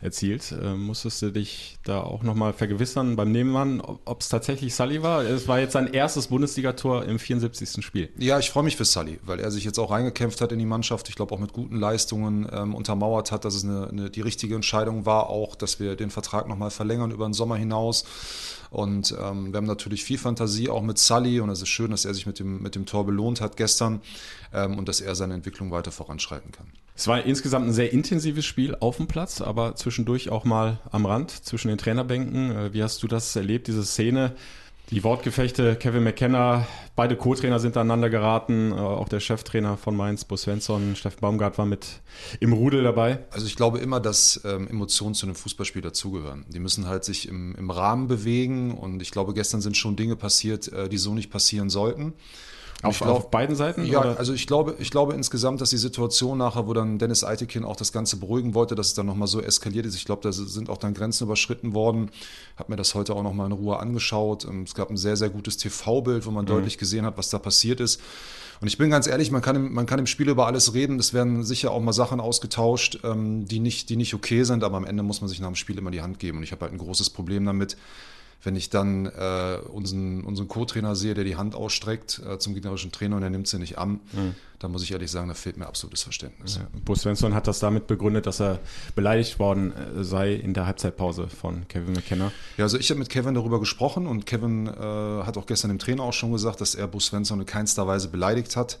erzielt. 0.00 0.52
Äh, 0.52 0.74
musstest 0.74 1.22
du 1.22 1.30
dich 1.30 1.78
da 1.84 2.00
auch 2.00 2.22
nochmal 2.22 2.52
vergewissern 2.52 3.16
beim 3.16 3.30
Nebenmann, 3.32 3.80
ob 3.80 4.20
es 4.20 4.28
tatsächlich 4.28 4.74
Sully 4.74 5.02
war? 5.02 5.22
Es 5.22 5.46
war 5.46 5.60
jetzt 5.60 5.72
sein 5.72 5.92
erstes 5.92 6.28
Bundesligator 6.28 7.04
im 7.04 7.18
74. 7.18 7.84
Spiel. 7.84 8.10
Ja, 8.16 8.38
ich 8.38 8.50
freue 8.50 8.62
mich 8.62 8.76
für 8.76 8.84
Sully, 8.84 9.20
weil 9.24 9.40
er 9.40 9.50
sich 9.50 9.64
jetzt 9.64 9.78
auch 9.78 9.90
reingekämpft 9.90 10.40
hat 10.40 10.52
in 10.52 10.58
die 10.58 10.66
Mannschaft. 10.66 11.08
Ich 11.08 11.16
glaube 11.16 11.34
auch 11.34 11.38
mit 11.38 11.52
guten 11.52 11.76
Leistungen 11.76 12.48
ähm, 12.50 12.74
untermauert 12.74 13.30
hat, 13.30 13.44
dass 13.44 13.54
es 13.54 13.64
eine, 13.64 13.88
eine, 13.88 14.10
die 14.10 14.22
richtige 14.22 14.54
Entscheidung 14.54 15.04
war, 15.04 15.28
auch, 15.28 15.54
dass 15.54 15.80
wir 15.80 15.96
den 15.96 16.10
Vertrag 16.10 16.48
nochmal 16.48 16.70
verlängern 16.70 17.10
über 17.10 17.26
den 17.28 17.34
Sommer 17.34 17.56
hinaus. 17.56 18.04
Und 18.70 19.14
ähm, 19.20 19.52
wir 19.52 19.58
haben 19.58 19.66
natürlich 19.66 20.04
viel 20.04 20.18
Fantasie 20.18 20.68
auch 20.68 20.82
mit 20.82 20.96
Sully 20.96 21.40
und 21.40 21.50
es 21.50 21.60
ist 21.60 21.68
schön, 21.68 21.90
dass 21.90 22.04
er 22.04 22.14
sich 22.14 22.26
mit 22.26 22.38
dem, 22.38 22.62
mit 22.62 22.76
dem 22.76 22.86
Tor 22.86 23.04
belohnt 23.04 23.40
hat 23.40 23.56
gestern 23.56 24.00
ähm, 24.54 24.78
und 24.78 24.88
dass 24.88 25.00
er 25.00 25.14
seine 25.16 25.34
Entwicklung 25.34 25.72
weiter 25.72 25.90
voranschreiten 25.90 26.52
kann. 26.52 26.68
Es 27.00 27.08
war 27.08 27.24
insgesamt 27.24 27.66
ein 27.66 27.72
sehr 27.72 27.94
intensives 27.94 28.44
Spiel 28.44 28.76
auf 28.78 28.98
dem 28.98 29.06
Platz, 29.06 29.40
aber 29.40 29.74
zwischendurch 29.74 30.28
auch 30.28 30.44
mal 30.44 30.80
am 30.90 31.06
Rand 31.06 31.30
zwischen 31.30 31.68
den 31.68 31.78
Trainerbänken. 31.78 32.50
Äh, 32.50 32.74
wie 32.74 32.82
hast 32.82 33.02
du 33.02 33.06
das 33.06 33.34
erlebt, 33.34 33.68
diese 33.68 33.86
Szene? 33.86 34.34
Die 34.90 35.02
Wortgefechte, 35.02 35.76
Kevin 35.76 36.04
McKenna, 36.04 36.66
beide 36.96 37.16
Co-Trainer 37.16 37.58
sind 37.58 37.78
aneinander 37.78 38.10
geraten, 38.10 38.72
äh, 38.72 38.74
auch 38.74 39.08
der 39.08 39.20
Cheftrainer 39.20 39.78
von 39.78 39.96
Mainz, 39.96 40.26
Bo 40.26 40.36
Svensson, 40.36 40.94
Steffen 40.94 41.22
Baumgart 41.22 41.56
war 41.56 41.64
mit 41.64 42.02
im 42.38 42.52
Rudel 42.52 42.82
dabei. 42.82 43.20
Also 43.30 43.46
ich 43.46 43.56
glaube 43.56 43.78
immer, 43.78 43.98
dass 43.98 44.42
ähm, 44.44 44.68
Emotionen 44.68 45.14
zu 45.14 45.24
einem 45.24 45.36
Fußballspiel 45.36 45.80
dazugehören. 45.80 46.44
Die 46.50 46.58
müssen 46.58 46.86
halt 46.86 47.04
sich 47.04 47.28
im, 47.28 47.54
im 47.54 47.70
Rahmen 47.70 48.08
bewegen 48.08 48.76
und 48.76 49.00
ich 49.00 49.10
glaube, 49.10 49.32
gestern 49.32 49.62
sind 49.62 49.78
schon 49.78 49.96
Dinge 49.96 50.16
passiert, 50.16 50.70
äh, 50.70 50.90
die 50.90 50.98
so 50.98 51.14
nicht 51.14 51.30
passieren 51.30 51.70
sollten. 51.70 52.12
Auf, 52.82 52.98
glaub, 52.98 53.16
auf, 53.16 53.30
beiden 53.30 53.56
Seiten? 53.56 53.84
Ja, 53.84 54.00
oder? 54.00 54.18
also 54.18 54.32
ich 54.32 54.46
glaube, 54.46 54.74
ich 54.78 54.90
glaube 54.90 55.12
insgesamt, 55.12 55.60
dass 55.60 55.70
die 55.70 55.76
Situation 55.76 56.38
nachher, 56.38 56.66
wo 56.66 56.72
dann 56.72 56.98
Dennis 56.98 57.24
Eitekin 57.24 57.64
auch 57.64 57.76
das 57.76 57.92
Ganze 57.92 58.16
beruhigen 58.16 58.54
wollte, 58.54 58.74
dass 58.74 58.88
es 58.88 58.94
dann 58.94 59.04
nochmal 59.04 59.28
so 59.28 59.40
eskaliert 59.40 59.84
ist. 59.84 59.94
Ich 59.96 60.06
glaube, 60.06 60.22
da 60.22 60.32
sind 60.32 60.70
auch 60.70 60.78
dann 60.78 60.94
Grenzen 60.94 61.24
überschritten 61.24 61.74
worden. 61.74 62.10
Habe 62.56 62.72
mir 62.72 62.76
das 62.76 62.94
heute 62.94 63.14
auch 63.14 63.22
nochmal 63.22 63.46
in 63.46 63.52
Ruhe 63.52 63.78
angeschaut. 63.78 64.46
Ähm, 64.46 64.62
es 64.62 64.74
gab 64.74 64.88
ein 64.88 64.96
sehr, 64.96 65.16
sehr 65.16 65.28
gutes 65.28 65.58
TV-Bild, 65.58 66.24
wo 66.24 66.30
man 66.30 66.44
mhm. 66.44 66.48
deutlich 66.48 66.78
gesehen 66.78 67.04
hat, 67.04 67.18
was 67.18 67.28
da 67.28 67.38
passiert 67.38 67.80
ist. 67.80 68.00
Und 68.60 68.68
ich 68.68 68.76
bin 68.76 68.90
ganz 68.90 69.06
ehrlich, 69.06 69.30
man 69.30 69.42
kann, 69.42 69.56
im, 69.56 69.72
man 69.72 69.86
kann 69.86 69.98
im 69.98 70.06
Spiel 70.06 70.28
über 70.28 70.46
alles 70.46 70.74
reden. 70.74 70.98
Es 70.98 71.14
werden 71.14 71.44
sicher 71.44 71.72
auch 71.72 71.80
mal 71.80 71.92
Sachen 71.92 72.20
ausgetauscht, 72.20 73.00
ähm, 73.04 73.46
die, 73.46 73.58
nicht, 73.58 73.88
die 73.90 73.96
nicht 73.96 74.14
okay 74.14 74.42
sind, 74.44 74.64
aber 74.64 74.76
am 74.76 74.84
Ende 74.84 75.02
muss 75.02 75.20
man 75.20 75.28
sich 75.28 75.40
nach 75.40 75.48
dem 75.48 75.54
Spiel 75.54 75.78
immer 75.78 75.90
die 75.90 76.02
Hand 76.02 76.18
geben. 76.18 76.38
Und 76.38 76.44
ich 76.44 76.52
habe 76.52 76.62
halt 76.62 76.72
ein 76.72 76.78
großes 76.78 77.10
Problem 77.10 77.44
damit, 77.44 77.76
wenn 78.42 78.56
ich 78.56 78.70
dann 78.70 79.06
äh, 79.06 79.58
unseren, 79.72 80.24
unseren 80.24 80.48
Co-Trainer 80.48 80.96
sehe, 80.96 81.14
der 81.14 81.24
die 81.24 81.36
Hand 81.36 81.54
ausstreckt 81.54 82.20
äh, 82.26 82.38
zum 82.38 82.54
gegnerischen 82.54 82.90
Trainer 82.90 83.16
und 83.16 83.22
er 83.22 83.30
nimmt 83.30 83.48
sie 83.48 83.58
nicht 83.58 83.76
an, 83.78 84.00
mhm. 84.12 84.34
dann 84.58 84.72
muss 84.72 84.82
ich 84.82 84.92
ehrlich 84.92 85.10
sagen, 85.10 85.28
da 85.28 85.34
fehlt 85.34 85.58
mir 85.58 85.66
absolutes 85.66 86.02
Verständnis. 86.02 86.56
Ja. 86.56 86.66
Bo 86.84 86.94
Svensson 86.94 87.34
hat 87.34 87.46
das 87.46 87.58
damit 87.58 87.86
begründet, 87.86 88.26
dass 88.26 88.40
er 88.40 88.58
beleidigt 88.94 89.38
worden 89.38 89.72
äh, 89.72 90.04
sei 90.04 90.34
in 90.34 90.54
der 90.54 90.66
Halbzeitpause 90.66 91.28
von 91.28 91.68
Kevin 91.68 91.92
McKenna. 91.92 92.32
Ja, 92.56 92.64
also 92.64 92.78
ich 92.78 92.90
habe 92.90 92.98
mit 92.98 93.10
Kevin 93.10 93.34
darüber 93.34 93.60
gesprochen 93.60 94.06
und 94.06 94.24
Kevin 94.24 94.66
äh, 94.66 94.70
hat 94.70 95.36
auch 95.36 95.46
gestern 95.46 95.70
im 95.70 95.78
Trainer 95.78 96.02
auch 96.02 96.14
schon 96.14 96.32
gesagt, 96.32 96.60
dass 96.60 96.74
er 96.74 96.88
Bo 96.88 96.98
Svensson 96.98 97.40
in 97.40 97.46
keinster 97.46 97.86
Weise 97.86 98.08
beleidigt 98.08 98.56
hat. 98.56 98.78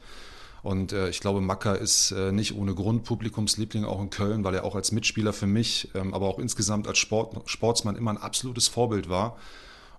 Und 0.62 0.92
äh, 0.92 1.08
ich 1.08 1.20
glaube, 1.20 1.40
Macker 1.40 1.78
ist 1.78 2.10
äh, 2.10 2.32
nicht 2.32 2.54
ohne 2.54 2.74
Grund 2.74 3.04
Publikumsliebling 3.04 3.84
auch 3.84 4.00
in 4.00 4.10
Köln, 4.10 4.44
weil 4.44 4.54
er 4.54 4.64
auch 4.64 4.74
als 4.74 4.92
Mitspieler 4.92 5.32
für 5.32 5.46
mich, 5.46 5.90
ähm, 5.94 6.12
aber 6.12 6.26
auch 6.26 6.38
insgesamt 6.38 6.86
als 6.86 6.98
Sport, 6.98 7.48
Sportsmann 7.48 7.96
immer 7.96 8.10
ein 8.10 8.18
absolutes 8.18 8.68
Vorbild 8.68 9.08
war. 9.08 9.36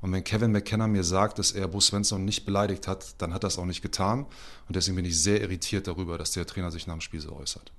Und 0.02 0.12
wenn 0.12 0.24
Kevin 0.24 0.52
McKenna 0.52 0.88
mir 0.88 1.04
sagt, 1.04 1.38
dass 1.38 1.52
er 1.52 1.68
Bo 1.68 1.80
Svensson 1.80 2.26
nicht 2.26 2.44
beleidigt 2.44 2.88
hat, 2.88 3.22
dann 3.22 3.34
hat 3.34 3.44
er 3.44 3.48
es 3.48 3.60
auch 3.60 3.66
nicht 3.66 3.84
getan. 3.84 4.26
Und 4.68 4.76
deswegen 4.76 4.96
bin 4.96 5.06
ich 5.06 5.22
sehr 5.22 5.42
irritiert 5.42 5.88
darüber, 5.88 6.18
dass 6.18 6.32
der 6.32 6.48
Trainer 6.48 6.72
sich 6.72 6.88
nach 6.88 6.96
dem 6.96 7.02
Spiel 7.02 7.22
so 7.22 7.34
äußert. 7.34 7.72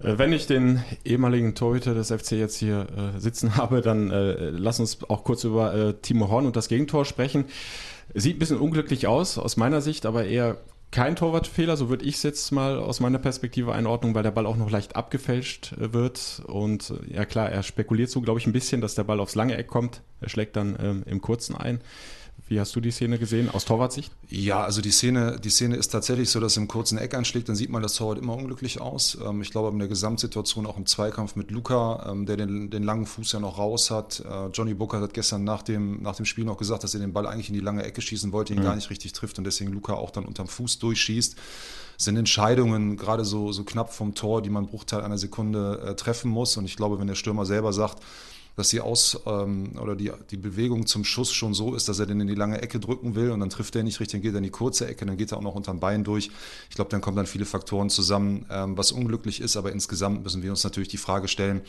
Äh, 0.00 0.18
wenn 0.18 0.32
ich 0.32 0.46
den 0.46 0.82
ehemaligen 1.04 1.54
Torhüter 1.54 1.94
des 1.94 2.12
FC 2.12 2.32
jetzt 2.32 2.56
hier 2.56 2.86
äh, 3.16 3.20
sitzen 3.20 3.56
habe, 3.56 3.80
dann 3.80 4.10
äh, 4.10 4.50
lass 4.50 4.78
uns 4.78 5.02
auch 5.08 5.24
kurz 5.24 5.44
über 5.44 5.74
äh, 5.74 5.94
Timo 5.94 6.28
Horn 6.28 6.46
und 6.46 6.56
das 6.56 6.68
Gegentor 6.68 7.04
sprechen. 7.04 7.46
Sieht 8.14 8.36
ein 8.36 8.38
bisschen 8.38 8.58
unglücklich 8.58 9.06
aus, 9.06 9.36
aus 9.36 9.56
meiner 9.56 9.80
Sicht, 9.80 10.06
aber 10.06 10.24
eher 10.24 10.58
kein 10.90 11.16
Torwartfehler, 11.16 11.76
so 11.76 11.90
würde 11.90 12.04
ich 12.04 12.16
es 12.16 12.22
jetzt 12.22 12.50
mal 12.50 12.78
aus 12.78 13.00
meiner 13.00 13.18
Perspektive 13.18 13.72
einordnen, 13.74 14.14
weil 14.14 14.22
der 14.22 14.30
Ball 14.30 14.46
auch 14.46 14.56
noch 14.56 14.70
leicht 14.70 14.96
abgefälscht 14.96 15.72
äh, 15.74 15.92
wird. 15.92 16.42
Und 16.46 16.90
äh, 16.90 17.14
ja 17.14 17.24
klar, 17.24 17.50
er 17.50 17.62
spekuliert 17.62 18.10
so, 18.10 18.20
glaube 18.20 18.40
ich, 18.40 18.46
ein 18.46 18.52
bisschen, 18.52 18.80
dass 18.80 18.94
der 18.94 19.04
Ball 19.04 19.20
aufs 19.20 19.34
lange 19.34 19.56
Eck 19.56 19.68
kommt. 19.68 20.02
Er 20.20 20.28
schlägt 20.28 20.56
dann 20.56 20.76
ähm, 20.80 21.02
im 21.06 21.20
kurzen 21.20 21.56
ein. 21.56 21.80
Wie 22.46 22.60
hast 22.60 22.74
du 22.76 22.80
die 22.80 22.90
Szene 22.90 23.18
gesehen 23.18 23.50
aus 23.50 23.64
Torwartsicht? 23.64 24.12
Ja, 24.30 24.62
also 24.62 24.80
die 24.80 24.90
Szene, 24.90 25.38
die 25.42 25.50
Szene 25.50 25.76
ist 25.76 25.88
tatsächlich 25.88 26.30
so, 26.30 26.40
dass 26.40 26.56
er 26.56 26.62
im 26.62 26.68
kurzen 26.68 26.96
Eck 26.96 27.14
anschlägt, 27.14 27.48
dann 27.48 27.56
sieht 27.56 27.68
man 27.68 27.82
das 27.82 27.94
Torwart 27.94 28.18
immer 28.18 28.34
unglücklich 28.34 28.80
aus. 28.80 29.18
Ähm, 29.24 29.42
ich 29.42 29.50
glaube, 29.50 29.68
in 29.68 29.78
der 29.78 29.88
Gesamtsituation 29.88 30.66
auch 30.66 30.78
im 30.78 30.86
Zweikampf 30.86 31.36
mit 31.36 31.50
Luca, 31.50 32.08
ähm, 32.10 32.26
der 32.26 32.36
den, 32.36 32.70
den 32.70 32.84
langen 32.84 33.06
Fuß 33.06 33.32
ja 33.32 33.40
noch 33.40 33.58
raus 33.58 33.90
hat. 33.90 34.20
Äh, 34.20 34.46
Johnny 34.48 34.74
Booker 34.74 35.00
hat 35.00 35.12
gestern 35.12 35.44
nach 35.44 35.62
dem, 35.62 36.02
nach 36.02 36.16
dem 36.16 36.24
Spiel 36.24 36.44
noch 36.44 36.56
gesagt, 36.56 36.84
dass 36.84 36.94
er 36.94 37.00
den 37.00 37.12
Ball 37.12 37.26
eigentlich 37.26 37.48
in 37.48 37.54
die 37.54 37.60
lange 37.60 37.82
Ecke 37.82 38.00
schießen 38.00 38.32
wollte, 38.32 38.54
ihn 38.54 38.60
mhm. 38.60 38.64
gar 38.64 38.76
nicht 38.76 38.90
richtig 38.90 39.12
trifft 39.12 39.38
und 39.38 39.44
deswegen 39.44 39.72
Luca 39.72 39.94
auch 39.94 40.10
dann 40.10 40.24
unterm 40.24 40.48
Fuß 40.48 40.78
durchschießt 40.78 41.36
sind 42.00 42.16
Entscheidungen 42.16 42.96
gerade 42.96 43.24
so, 43.24 43.50
so 43.50 43.64
knapp 43.64 43.92
vom 43.92 44.14
Tor, 44.14 44.40
die 44.40 44.50
man 44.50 44.66
Bruchteil 44.66 45.02
einer 45.02 45.18
Sekunde 45.18 45.82
äh, 45.84 45.94
treffen 45.96 46.30
muss. 46.30 46.56
Und 46.56 46.64
ich 46.64 46.76
glaube, 46.76 47.00
wenn 47.00 47.08
der 47.08 47.16
Stürmer 47.16 47.44
selber 47.44 47.72
sagt, 47.72 48.00
dass 48.58 48.70
die 48.70 48.80
Aus- 48.80 49.20
ähm, 49.24 49.78
oder 49.80 49.94
die, 49.94 50.10
die 50.32 50.36
Bewegung 50.36 50.84
zum 50.86 51.04
Schuss 51.04 51.32
schon 51.32 51.54
so 51.54 51.76
ist, 51.76 51.88
dass 51.88 52.00
er 52.00 52.06
den 52.06 52.20
in 52.20 52.26
die 52.26 52.34
lange 52.34 52.60
Ecke 52.60 52.80
drücken 52.80 53.14
will 53.14 53.30
und 53.30 53.38
dann 53.38 53.50
trifft 53.50 53.76
er 53.76 53.84
nicht 53.84 54.00
richtig, 54.00 54.14
dann 54.14 54.22
geht 54.22 54.34
er 54.34 54.38
in 54.38 54.42
die 54.42 54.50
kurze 54.50 54.88
Ecke, 54.88 55.06
dann 55.06 55.16
geht 55.16 55.30
er 55.30 55.38
auch 55.38 55.42
noch 55.42 55.54
unterm 55.54 55.78
Bein 55.78 56.02
durch. 56.02 56.28
Ich 56.68 56.74
glaube, 56.74 56.90
dann 56.90 57.00
kommen 57.00 57.16
dann 57.16 57.26
viele 57.26 57.44
Faktoren 57.44 57.88
zusammen, 57.88 58.46
ähm, 58.50 58.76
was 58.76 58.90
unglücklich 58.90 59.40
ist, 59.40 59.56
aber 59.56 59.70
insgesamt 59.70 60.24
müssen 60.24 60.42
wir 60.42 60.50
uns 60.50 60.64
natürlich 60.64 60.88
die 60.88 60.96
Frage 60.96 61.28
stellen, 61.28 61.60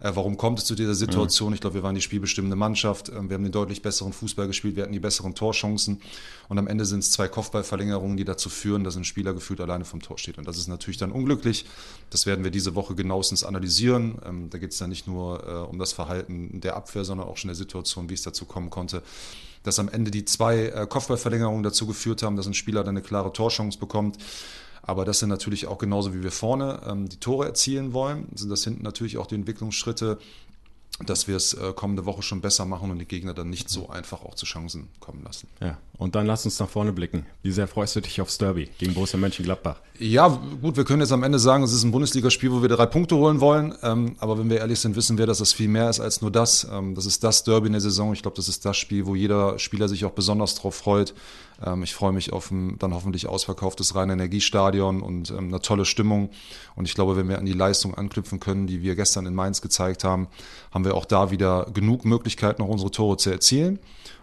äh, 0.00 0.10
warum 0.14 0.38
kommt 0.38 0.60
es 0.60 0.64
zu 0.64 0.74
dieser 0.74 0.94
Situation? 0.94 1.50
Mhm. 1.50 1.54
Ich 1.56 1.60
glaube, 1.60 1.74
wir 1.74 1.82
waren 1.82 1.94
die 1.94 2.00
spielbestimmende 2.00 2.56
Mannschaft, 2.56 3.10
äh, 3.10 3.28
wir 3.28 3.34
haben 3.34 3.42
den 3.42 3.52
deutlich 3.52 3.82
besseren 3.82 4.14
Fußball 4.14 4.46
gespielt, 4.46 4.74
wir 4.74 4.84
hatten 4.84 4.94
die 4.94 5.00
besseren 5.00 5.34
Torchancen 5.34 6.00
und 6.48 6.58
am 6.58 6.66
Ende 6.66 6.86
sind 6.86 7.00
es 7.00 7.10
zwei 7.10 7.28
Kopfballverlängerungen, 7.28 8.16
die 8.16 8.24
dazu 8.24 8.48
führen, 8.48 8.84
dass 8.84 8.96
ein 8.96 9.04
Spieler 9.04 9.34
gefühlt 9.34 9.60
alleine 9.60 9.84
vom 9.84 10.00
Tor 10.00 10.16
steht. 10.16 10.38
Und 10.38 10.48
das 10.48 10.56
ist 10.56 10.66
natürlich 10.68 10.96
dann 10.96 11.12
unglücklich. 11.12 11.66
Das 12.08 12.24
werden 12.24 12.42
wir 12.42 12.50
diese 12.50 12.74
Woche 12.74 12.94
genauestens 12.94 13.44
analysieren. 13.44 14.18
Ähm, 14.24 14.48
da 14.48 14.56
geht 14.56 14.72
es 14.72 14.78
dann 14.78 14.88
nicht 14.88 15.06
nur 15.06 15.46
äh, 15.46 15.68
um 15.68 15.78
das 15.78 15.92
Verhalten 15.92 16.37
der 16.60 16.76
Abwehr, 16.76 17.04
sondern 17.04 17.28
auch 17.28 17.36
schon 17.36 17.48
der 17.48 17.54
Situation, 17.54 18.08
wie 18.08 18.14
es 18.14 18.22
dazu 18.22 18.44
kommen 18.44 18.70
konnte, 18.70 19.02
dass 19.62 19.78
am 19.78 19.88
Ende 19.88 20.10
die 20.10 20.24
zwei 20.24 20.66
äh, 20.66 20.86
Kopfballverlängerungen 20.88 21.62
dazu 21.62 21.86
geführt 21.86 22.22
haben, 22.22 22.36
dass 22.36 22.46
ein 22.46 22.54
Spieler 22.54 22.84
dann 22.84 22.96
eine 22.96 23.02
klare 23.02 23.32
Torchance 23.32 23.78
bekommt. 23.78 24.18
Aber 24.82 25.04
das 25.04 25.18
sind 25.18 25.28
natürlich 25.28 25.66
auch 25.66 25.78
genauso 25.78 26.14
wie 26.14 26.22
wir 26.22 26.30
vorne 26.30 26.80
ähm, 26.86 27.08
die 27.08 27.18
Tore 27.18 27.46
erzielen 27.46 27.92
wollen, 27.92 28.26
sind 28.34 28.48
das 28.48 28.64
hinten 28.64 28.82
natürlich 28.82 29.18
auch 29.18 29.26
die 29.26 29.34
Entwicklungsschritte, 29.34 30.18
dass 31.06 31.28
wir 31.28 31.36
es 31.36 31.54
äh, 31.54 31.72
kommende 31.74 32.06
Woche 32.06 32.22
schon 32.22 32.40
besser 32.40 32.64
machen 32.64 32.90
und 32.90 32.98
die 32.98 33.04
Gegner 33.04 33.34
dann 33.34 33.50
nicht 33.50 33.68
so 33.70 33.88
einfach 33.88 34.22
auch 34.22 34.34
zu 34.34 34.46
Chancen 34.46 34.88
kommen 34.98 35.22
lassen. 35.22 35.48
Ja, 35.60 35.78
und 35.96 36.14
dann 36.14 36.26
lass 36.26 36.44
uns 36.44 36.58
nach 36.58 36.68
vorne 36.68 36.92
blicken. 36.92 37.26
Wie 37.42 37.52
sehr 37.52 37.68
freust 37.68 37.96
du 37.96 38.00
dich 38.00 38.20
aufs 38.20 38.38
Derby 38.38 38.68
gegen 38.78 38.94
Borussia 38.94 39.18
Mönchengladbach? 39.18 39.76
Ja, 39.98 40.28
gut, 40.60 40.76
wir 40.76 40.84
können 40.84 41.00
jetzt 41.00 41.12
am 41.12 41.22
Ende 41.22 41.38
sagen, 41.38 41.62
es 41.62 41.72
ist 41.72 41.84
ein 41.84 41.92
Bundesligaspiel, 41.92 42.52
wo 42.52 42.62
wir 42.62 42.68
drei 42.68 42.86
Punkte 42.86 43.16
holen 43.16 43.40
wollen. 43.40 43.74
Ähm, 43.82 44.16
aber 44.18 44.38
wenn 44.38 44.50
wir 44.50 44.58
ehrlich 44.58 44.80
sind, 44.80 44.96
wissen 44.96 45.18
wir, 45.18 45.26
dass 45.26 45.38
das 45.38 45.52
viel 45.52 45.68
mehr 45.68 45.88
ist 45.90 46.00
als 46.00 46.20
nur 46.20 46.30
das. 46.30 46.66
Ähm, 46.70 46.94
das 46.94 47.06
ist 47.06 47.22
das 47.22 47.44
Derby 47.44 47.66
in 47.66 47.72
der 47.72 47.80
Saison. 47.80 48.12
Ich 48.12 48.22
glaube, 48.22 48.36
das 48.36 48.48
ist 48.48 48.64
das 48.64 48.76
Spiel, 48.76 49.06
wo 49.06 49.14
jeder 49.14 49.58
Spieler 49.58 49.88
sich 49.88 50.04
auch 50.04 50.12
besonders 50.12 50.54
drauf 50.54 50.74
freut. 50.74 51.14
Ähm, 51.64 51.82
ich 51.82 51.94
freue 51.94 52.12
mich 52.12 52.32
auf 52.32 52.50
ein 52.50 52.78
dann 52.78 52.94
hoffentlich 52.94 53.26
ausverkauftes 53.26 53.94
reine 53.94 54.12
Energiestadion 54.14 55.02
und 55.02 55.30
ähm, 55.30 55.48
eine 55.48 55.60
tolle 55.60 55.84
Stimmung. 55.84 56.30
Und 56.74 56.86
ich 56.86 56.94
glaube, 56.94 57.16
wenn 57.16 57.28
wir 57.28 57.38
an 57.38 57.46
die 57.46 57.52
Leistung 57.52 57.94
anknüpfen 57.94 58.40
können, 58.40 58.66
die 58.66 58.82
wir 58.82 58.94
gestern 58.94 59.26
in 59.26 59.34
Mainz 59.34 59.60
gezeigt 59.60 60.04
haben, 60.04 60.28
haben 60.72 60.84
wir 60.84 60.94
auch 60.94 61.04
da 61.04 61.30
wieder 61.30 61.66
genug 61.72 62.04
Möglichkeiten, 62.04 62.62
noch 62.62 62.68
unsere 62.68 62.90
Tore 62.90 63.16
zu 63.16 63.30
erzielen. 63.30 63.78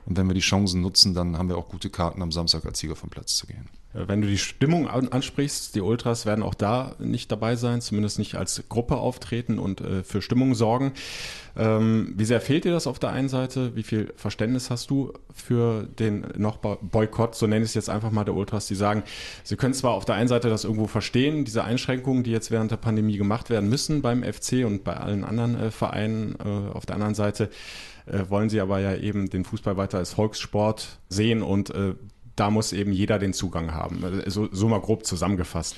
Und 0.05 0.17
wenn 0.17 0.27
wir 0.27 0.35
die 0.35 0.41
Chancen 0.41 0.81
nutzen, 0.81 1.13
dann 1.13 1.37
haben 1.37 1.49
wir 1.49 1.57
auch 1.57 1.69
gute 1.69 1.89
Karten, 1.89 2.21
am 2.21 2.31
Samstag 2.31 2.65
als 2.65 2.79
Sieger 2.79 2.95
vom 2.95 3.09
Platz 3.09 3.35
zu 3.35 3.47
gehen. 3.47 3.67
Wenn 3.95 4.21
du 4.21 4.27
die 4.27 4.37
Stimmung 4.37 4.87
ansprichst, 4.89 5.73
die 5.75 5.81
Ultras 5.81 6.25
werden 6.25 6.43
auch 6.43 6.53
da 6.53 6.95
nicht 6.99 7.31
dabei 7.31 7.55
sein, 7.55 7.79
zumindest 7.79 8.19
nicht 8.19 8.35
als 8.35 8.63
Gruppe 8.67 8.97
auftreten 8.97 9.57
und 9.57 9.79
äh, 9.79 10.03
für 10.03 10.21
Stimmung 10.21 10.53
sorgen. 10.53 10.93
Ähm, 11.57 12.13
wie 12.17 12.25
sehr 12.25 12.41
fehlt 12.41 12.65
dir 12.65 12.73
das 12.73 12.87
auf 12.87 12.99
der 12.99 13.11
einen 13.11 13.29
Seite? 13.29 13.75
Wie 13.75 13.83
viel 13.83 14.11
Verständnis 14.17 14.69
hast 14.69 14.89
du 14.89 15.13
für 15.33 15.83
den 15.83 16.25
noch 16.35 16.57
Boykott, 16.57 17.35
so 17.35 17.47
nenne 17.47 17.63
ich 17.63 17.71
es 17.71 17.75
jetzt 17.75 17.89
einfach 17.89 18.11
mal 18.11 18.25
der 18.25 18.35
Ultras, 18.35 18.67
die 18.67 18.75
sagen, 18.75 19.03
sie 19.43 19.55
können 19.55 19.73
zwar 19.73 19.93
auf 19.93 20.03
der 20.03 20.15
einen 20.15 20.27
Seite 20.27 20.49
das 20.49 20.65
irgendwo 20.65 20.87
verstehen, 20.87 21.45
diese 21.45 21.63
Einschränkungen, 21.63 22.23
die 22.23 22.31
jetzt 22.31 22.51
während 22.51 22.71
der 22.71 22.77
Pandemie 22.77 23.17
gemacht 23.17 23.49
werden 23.49 23.69
müssen 23.69 24.01
beim 24.01 24.23
FC 24.23 24.65
und 24.65 24.83
bei 24.83 24.97
allen 24.97 25.23
anderen 25.23 25.57
äh, 25.57 25.71
Vereinen, 25.71 26.35
äh, 26.43 26.73
auf 26.73 26.85
der 26.85 26.95
anderen 26.95 27.15
Seite 27.15 27.49
äh, 28.05 28.29
wollen 28.29 28.49
sie 28.49 28.59
aber 28.59 28.79
ja 28.79 28.95
eben 28.95 29.29
den 29.29 29.45
Fußball 29.45 29.77
weiter 29.77 29.97
als 29.97 30.13
Volkssport 30.13 30.99
sehen 31.07 31.41
und 31.41 31.69
äh, 31.69 31.95
da 32.35 32.49
muss 32.49 32.73
eben 32.73 32.91
jeder 32.91 33.19
den 33.19 33.33
Zugang 33.33 33.73
haben. 33.73 34.23
So, 34.27 34.49
so 34.51 34.67
mal 34.67 34.81
grob 34.81 35.05
zusammengefasst. 35.05 35.75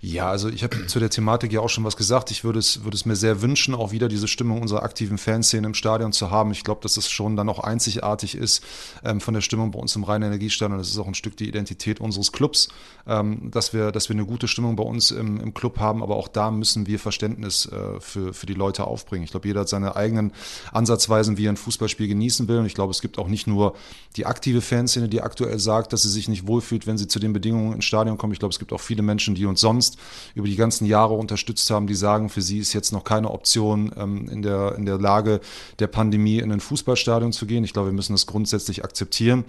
Ja, 0.00 0.30
also 0.30 0.48
ich 0.48 0.62
habe 0.62 0.86
zu 0.86 1.00
der 1.00 1.10
Thematik 1.10 1.52
ja 1.52 1.60
auch 1.60 1.68
schon 1.68 1.82
was 1.82 1.96
gesagt. 1.96 2.30
Ich 2.30 2.44
würde 2.44 2.60
es, 2.60 2.84
würde 2.84 2.96
es 2.96 3.04
mir 3.04 3.16
sehr 3.16 3.42
wünschen, 3.42 3.74
auch 3.74 3.90
wieder 3.90 4.06
diese 4.06 4.28
Stimmung 4.28 4.62
unserer 4.62 4.84
aktiven 4.84 5.18
Fanszene 5.18 5.66
im 5.66 5.74
Stadion 5.74 6.12
zu 6.12 6.30
haben. 6.30 6.52
Ich 6.52 6.62
glaube, 6.62 6.80
dass 6.82 6.96
es 6.96 7.10
schon 7.10 7.34
dann 7.34 7.48
auch 7.48 7.58
einzigartig 7.58 8.36
ist 8.36 8.62
ähm, 9.04 9.20
von 9.20 9.34
der 9.34 9.40
Stimmung 9.40 9.72
bei 9.72 9.80
uns 9.80 9.96
im 9.96 10.04
Rhein-Energiestadion. 10.04 10.78
Das 10.78 10.88
ist 10.88 10.98
auch 10.98 11.08
ein 11.08 11.14
Stück 11.14 11.36
die 11.36 11.48
Identität 11.48 12.00
unseres 12.00 12.30
Clubs, 12.30 12.68
ähm, 13.08 13.50
dass, 13.50 13.72
wir, 13.72 13.90
dass 13.90 14.08
wir 14.08 14.14
eine 14.14 14.24
gute 14.24 14.46
Stimmung 14.46 14.76
bei 14.76 14.84
uns 14.84 15.10
im, 15.10 15.40
im 15.40 15.52
Club 15.52 15.80
haben. 15.80 16.04
Aber 16.04 16.14
auch 16.14 16.28
da 16.28 16.52
müssen 16.52 16.86
wir 16.86 17.00
Verständnis 17.00 17.66
äh, 17.66 17.98
für, 17.98 18.32
für 18.32 18.46
die 18.46 18.54
Leute 18.54 18.86
aufbringen. 18.86 19.24
Ich 19.24 19.32
glaube, 19.32 19.48
jeder 19.48 19.60
hat 19.60 19.68
seine 19.68 19.96
eigenen 19.96 20.32
Ansatzweisen, 20.70 21.38
wie 21.38 21.46
er 21.46 21.52
ein 21.52 21.56
Fußballspiel 21.56 22.06
genießen 22.06 22.46
will. 22.46 22.58
Und 22.58 22.66
ich 22.66 22.74
glaube, 22.74 22.92
es 22.92 23.00
gibt 23.00 23.18
auch 23.18 23.26
nicht 23.26 23.48
nur 23.48 23.74
die 24.14 24.26
aktive 24.26 24.60
Fanszene, 24.60 25.08
die 25.08 25.22
aktuell 25.22 25.58
sagt, 25.58 25.92
dass 25.92 26.02
sie 26.02 26.10
sich 26.10 26.28
nicht 26.28 26.46
wohlfühlt, 26.46 26.86
wenn 26.86 26.98
sie 26.98 27.08
zu 27.08 27.18
den 27.18 27.32
Bedingungen 27.32 27.72
ins 27.72 27.84
Stadion 27.84 28.16
kommen. 28.16 28.32
Ich 28.32 28.38
glaube, 28.38 28.52
es 28.52 28.60
gibt 28.60 28.72
auch 28.72 28.80
viele 28.80 29.02
Menschen, 29.02 29.34
die 29.34 29.44
uns 29.44 29.60
sonst 29.60 29.87
sonst 29.88 29.98
über 30.34 30.46
die 30.46 30.56
ganzen 30.56 30.86
Jahre 30.86 31.14
unterstützt 31.14 31.70
haben, 31.70 31.86
die 31.86 31.94
sagen, 31.94 32.28
für 32.28 32.42
sie 32.42 32.58
ist 32.58 32.72
jetzt 32.72 32.92
noch 32.92 33.04
keine 33.04 33.30
Option 33.30 33.92
ähm, 33.96 34.28
in, 34.28 34.42
der, 34.42 34.74
in 34.76 34.86
der 34.86 34.98
Lage 34.98 35.40
der 35.78 35.86
Pandemie 35.86 36.38
in 36.38 36.52
ein 36.52 36.60
Fußballstadion 36.60 37.32
zu 37.32 37.46
gehen. 37.46 37.64
Ich 37.64 37.72
glaube, 37.72 37.88
wir 37.88 37.94
müssen 37.94 38.12
das 38.12 38.26
grundsätzlich 38.26 38.84
akzeptieren. 38.84 39.44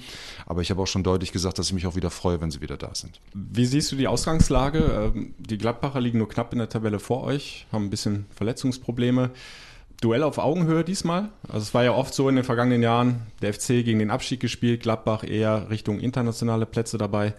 Aber 0.45 0.61
ich 0.61 0.71
habe 0.71 0.81
auch 0.81 0.87
schon 0.87 1.03
deutlich 1.03 1.31
gesagt, 1.31 1.59
dass 1.59 1.67
ich 1.67 1.73
mich 1.73 1.87
auch 1.87 1.95
wieder 1.95 2.09
freue, 2.09 2.41
wenn 2.41 2.51
sie 2.51 2.61
wieder 2.61 2.77
da 2.77 2.91
sind. 2.93 3.19
Wie 3.33 3.65
siehst 3.65 3.91
du 3.91 3.95
die 3.95 4.07
Ausgangslage? 4.07 5.11
Ähm, 5.15 5.33
die 5.37 5.57
Gladbacher 5.57 5.99
liegen 5.99 6.17
nur 6.17 6.29
knapp 6.29 6.53
in 6.53 6.59
der 6.59 6.69
Tabelle 6.69 6.99
vor 6.99 7.23
euch, 7.23 7.67
haben 7.71 7.85
ein 7.85 7.89
bisschen 7.89 8.25
Verletzungsprobleme. 8.35 9.31
Duell 10.01 10.23
auf 10.23 10.37
Augenhöhe 10.37 10.85
diesmal. 10.85 11.27
Also 11.43 11.59
es 11.59 11.73
war 11.73 11.83
ja 11.83 11.91
oft 11.91 12.13
so 12.13 12.29
in 12.29 12.35
den 12.37 12.45
vergangenen 12.45 12.81
Jahren, 12.81 13.23
der 13.41 13.53
FC 13.53 13.67
gegen 13.83 13.99
den 13.99 14.11
Abstieg 14.11 14.39
gespielt, 14.39 14.81
Gladbach 14.81 15.25
eher 15.25 15.69
Richtung 15.69 15.99
internationale 15.99 16.65
Plätze 16.65 16.97
dabei. 16.97 17.33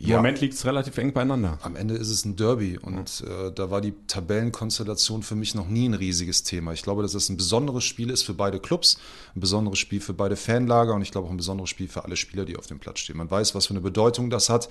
Im 0.00 0.10
ja, 0.10 0.16
Moment 0.16 0.40
liegt 0.40 0.54
es 0.54 0.64
relativ 0.64 0.96
eng 0.98 1.12
beieinander. 1.12 1.58
Am 1.62 1.74
Ende 1.74 1.94
ist 1.94 2.08
es 2.08 2.24
ein 2.24 2.36
Derby 2.36 2.78
und 2.78 3.24
äh, 3.26 3.50
da 3.52 3.70
war 3.72 3.80
die 3.80 3.94
Tabellenkonstellation 4.06 5.24
für 5.24 5.34
mich 5.34 5.56
noch 5.56 5.66
nie 5.66 5.88
ein 5.88 5.94
riesiges 5.94 6.44
Thema. 6.44 6.72
Ich 6.72 6.82
glaube, 6.82 7.02
dass 7.02 7.14
es 7.14 7.28
ein 7.28 7.36
besonderes 7.36 7.82
Spiel 7.82 8.10
ist 8.10 8.22
für 8.22 8.34
beide 8.34 8.60
Clubs, 8.60 8.98
ein 9.34 9.40
besonderes 9.40 9.80
Spiel 9.80 10.00
für 10.00 10.14
beide 10.14 10.36
Fanlager 10.36 10.94
und 10.94 11.02
ich 11.02 11.10
glaube 11.10 11.26
auch 11.26 11.32
ein 11.32 11.36
besonderes 11.36 11.70
Spiel 11.70 11.88
für 11.88 12.04
alle 12.04 12.14
Spieler, 12.14 12.44
die 12.44 12.56
auf 12.56 12.68
dem 12.68 12.78
Platz 12.78 13.00
stehen. 13.00 13.16
Man 13.16 13.28
weiß, 13.28 13.56
was 13.56 13.66
für 13.66 13.72
eine 13.72 13.80
Bedeutung 13.80 14.30
das 14.30 14.48
hat 14.50 14.68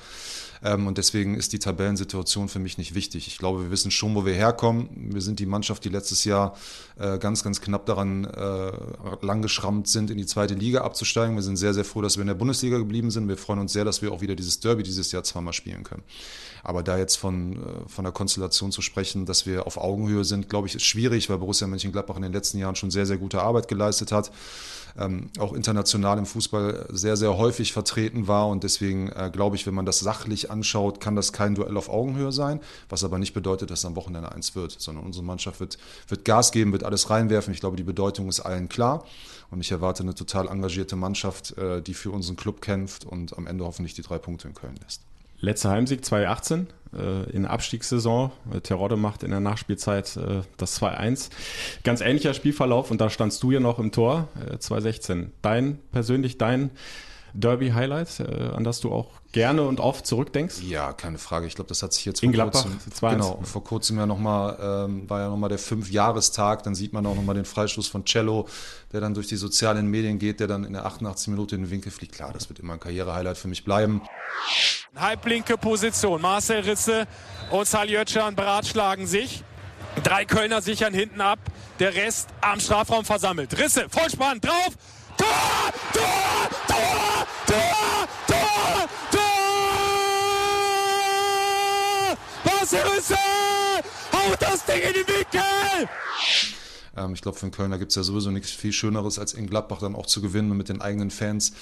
und 0.64 0.98
deswegen 0.98 1.36
ist 1.36 1.52
die 1.52 1.60
Tabellensituation 1.60 2.48
für 2.48 2.60
mich 2.60 2.78
nicht 2.78 2.96
wichtig. 2.96 3.28
Ich 3.28 3.38
glaube, 3.38 3.64
wir 3.64 3.72
wissen 3.72 3.92
schon, 3.92 4.16
wo 4.16 4.26
wir 4.26 4.34
herkommen. 4.34 4.90
Wir 5.12 5.22
sind 5.22 5.40
die 5.40 5.46
Mannschaft, 5.46 5.84
die 5.84 5.90
letztes 5.90 6.24
Jahr 6.24 6.56
äh, 6.98 7.18
ganz, 7.18 7.44
ganz 7.44 7.60
knapp 7.60 7.86
daran 7.86 8.26
äh, 8.26 8.72
langgeschrammt 9.22 9.90
sind, 9.90 10.10
in 10.10 10.18
die 10.18 10.26
zweite 10.26 10.54
Liga 10.54 10.82
abzusteigen. 10.82 11.36
Wir 11.36 11.44
sind 11.44 11.58
sehr, 11.58 11.74
sehr 11.74 11.86
froh, 11.86 12.02
dass 12.02 12.16
wir 12.16 12.22
in 12.22 12.28
der 12.28 12.36
Bundesliga 12.36 12.78
geblieben 12.78 13.12
sind. 13.12 13.28
Wir 13.28 13.38
freuen 13.38 13.60
uns 13.60 13.74
sehr, 13.74 13.84
dass 13.84 14.02
wir 14.02 14.12
auch 14.14 14.22
wieder 14.22 14.36
dieses 14.36 14.62
Derby 14.62 14.84
dieses 14.84 15.12
Jahr 15.12 15.18
Jahr 15.18 15.24
zweimal 15.24 15.54
spielen 15.54 15.84
können. 15.84 16.04
Aber 16.64 16.84
da 16.84 16.98
jetzt 16.98 17.16
von, 17.16 17.54
äh, 17.54 17.90
von 17.90 18.04
der 18.04 18.14
Konstellation 18.14 18.72
zu 18.72 18.82
sprechen, 18.82 19.26
dass 19.26 19.46
wir 19.46 19.68
auf 19.68 19.78
Augenhöhe 19.78 20.24
sind, 20.24 20.50
glaube 20.50 20.68
ich, 20.68 20.76
ist 20.76 20.86
schwierig, 20.86 21.30
weil 21.30 21.38
Borussia 21.38 21.68
Mönchengladbach 21.68 22.16
in 22.16 22.24
den 22.24 22.34
letzten 22.34 22.58
Jahren 22.58 22.76
schon 22.76 22.92
sehr, 22.92 23.06
sehr 23.06 23.18
gute 23.18 23.42
Arbeit 23.42 23.68
geleistet 23.68 24.12
hat. 24.12 24.32
Ähm, 24.98 25.30
auch 25.38 25.54
international 25.54 26.18
im 26.18 26.26
Fußball 26.26 26.88
sehr, 26.92 27.18
sehr 27.18 27.38
häufig 27.38 27.72
vertreten 27.72 28.28
war. 28.28 28.48
Und 28.48 28.64
deswegen 28.64 29.10
äh, 29.10 29.30
glaube 29.32 29.56
ich, 29.56 29.68
wenn 29.68 29.76
man 29.76 29.86
das 29.86 30.00
sachlich 30.00 30.47
anschaut, 30.50 31.00
kann 31.00 31.16
das 31.16 31.34
kein 31.34 31.56
Duell 31.56 31.78
auf 31.78 31.90
Augenhöhe 31.90 32.32
sein. 32.32 32.60
Was 32.90 33.04
aber 33.04 33.18
nicht 33.20 33.34
bedeutet, 33.34 33.70
dass 33.72 33.86
am 33.86 33.96
Wochenende 33.96 34.32
eins 34.32 34.56
wird, 34.56 34.72
sondern 34.72 35.06
unsere 35.06 35.26
Mannschaft 35.26 35.60
wird, 35.60 35.78
wird 36.08 36.26
Gas 36.26 36.52
geben, 36.52 36.72
wird 36.72 36.84
alles 36.84 37.10
reinwerfen. 37.10 37.54
Ich 37.54 37.60
glaube, 37.60 37.78
die 37.78 37.84
Bedeutung 37.84 38.28
ist 38.30 38.40
allen 38.40 38.70
klar. 38.70 39.06
Und 39.50 39.62
ich 39.62 39.72
erwarte 39.72 40.04
eine 40.04 40.14
total 40.14 40.48
engagierte 40.48 40.96
Mannschaft, 40.96 41.58
äh, 41.58 41.82
die 41.82 41.94
für 41.94 42.12
unseren 42.12 42.36
Club 42.36 42.62
kämpft 42.62 43.06
und 43.06 43.38
am 43.38 43.48
Ende 43.48 43.64
hoffentlich 43.66 43.94
die 43.94 44.02
drei 44.02 44.18
Punkte 44.18 44.48
in 44.48 44.54
Köln 44.54 44.76
lässt. 44.84 45.02
Letzter 45.40 45.70
Heimsieg 45.70 46.04
2018 46.04 46.68
äh, 46.94 47.30
in 47.30 47.46
Abstiegssaison. 47.46 48.32
Äh, 48.52 48.62
Terodde 48.62 48.98
macht 48.98 49.24
in 49.24 49.32
der 49.32 49.40
Nachspielzeit 49.40 50.20
das 50.58 50.82
2-1. 50.82 51.30
Ganz 51.84 52.02
ähnlicher 52.02 52.34
Spielverlauf 52.34 52.92
und 52.92 53.00
da 53.00 53.10
standst 53.10 53.44
du 53.44 53.52
ja 53.52 53.60
noch 53.60 53.80
im 53.80 53.92
Tor 53.92 54.28
äh, 54.36 54.58
2016. 54.58 55.32
Dein 55.42 55.80
persönlich 55.92 56.38
dein 56.38 56.72
Derby-Highlight, 57.34 58.20
äh, 58.20 58.50
an 58.56 58.64
das 58.64 58.80
du 58.80 58.92
auch 58.92 59.08
gerne 59.32 59.64
und 59.64 59.80
oft 59.80 60.08
zurückdenkst? 60.08 60.62
Ja, 60.64 60.94
keine 60.94 61.18
Frage. 61.18 61.48
Ich 61.48 61.56
glaube, 61.56 61.68
das 61.68 61.84
hat 61.84 61.94
sich 61.94 62.06
jetzt 62.06 62.22
vor 62.22 62.32
Gladbach, 62.32 62.64
kurzem, 62.64 63.10
genau, 63.10 63.40
vor 63.44 63.64
kurzem 63.64 63.98
ja 63.98 64.06
nochmal, 64.06 64.86
ähm, 64.88 65.10
war 65.10 65.22
ja 65.22 65.30
nochmal 65.30 65.50
der 65.50 65.60
Fünfjahrestag. 65.60 66.64
Dann 66.64 66.76
sieht 66.76 66.94
man 66.94 67.06
auch 67.06 67.16
nochmal 67.16 67.36
den 67.36 67.46
Freistoß 67.46 67.88
von 67.88 68.06
Cello, 68.06 68.48
der 68.92 69.02
dann 69.02 69.14
durch 69.14 69.28
die 69.28 69.36
sozialen 69.36 69.88
Medien 69.88 70.20
geht, 70.20 70.40
der 70.40 70.48
dann 70.48 70.64
in 70.64 70.74
der 70.74 70.86
88 70.86 71.28
Minute 71.30 71.56
in 71.56 71.64
den 71.64 71.72
Winkel 71.72 71.92
fliegt. 71.92 72.16
Klar, 72.16 72.34
das 72.34 72.50
wird 72.50 72.60
immer 72.60 72.74
ein 72.74 72.80
Karrierehighlight 72.80 73.38
für 73.38 73.48
mich 73.48 73.64
bleiben. 73.64 74.02
Halblinke 74.96 75.58
Position. 75.58 76.22
Marcel 76.22 76.62
Risse 76.62 77.08
und 77.52 77.68
Saljötschan 77.68 78.36
beratschlagen 78.36 79.06
sich. 79.08 79.44
Drei 80.04 80.26
Kölner 80.26 80.62
sichern 80.62 80.94
hinten 80.94 81.22
ab. 81.22 81.40
Der 81.80 81.94
Rest 81.94 82.30
am 82.42 82.60
Strafraum 82.60 83.06
versammelt. 83.06 83.58
Risse, 83.58 83.88
Vollspann, 83.90 84.40
drauf. 84.42 84.74
Tor! 85.18 85.28
Tor! 85.94 86.50
Tor! 86.68 87.26
Tor! 87.48 88.08
Tor! 88.28 88.48
Risse 92.96 93.16
haut 94.14 94.42
das 94.42 94.66
Ding 94.66 94.82
in 94.82 94.94
den 94.94 95.08
Winkel! 95.08 95.90
Ich 97.14 97.22
glaube, 97.22 97.38
für 97.38 97.46
den 97.46 97.52
Kölner 97.52 97.78
gibt 97.78 97.92
es 97.92 97.96
ja 97.96 98.02
sowieso 98.04 98.32
nichts 98.32 98.52
viel 98.52 98.72
Schöneres, 98.72 99.20
als 99.20 99.34
in 99.34 99.48
Gladbach 99.48 99.80
dann 99.80 99.96
auch 99.96 100.08
zu 100.08 100.20
gewinnen 100.20 100.50
und 100.52 100.58
mit 100.58 100.70
den 100.70 100.82
eigenen 100.82 101.12
Fans 101.12 101.54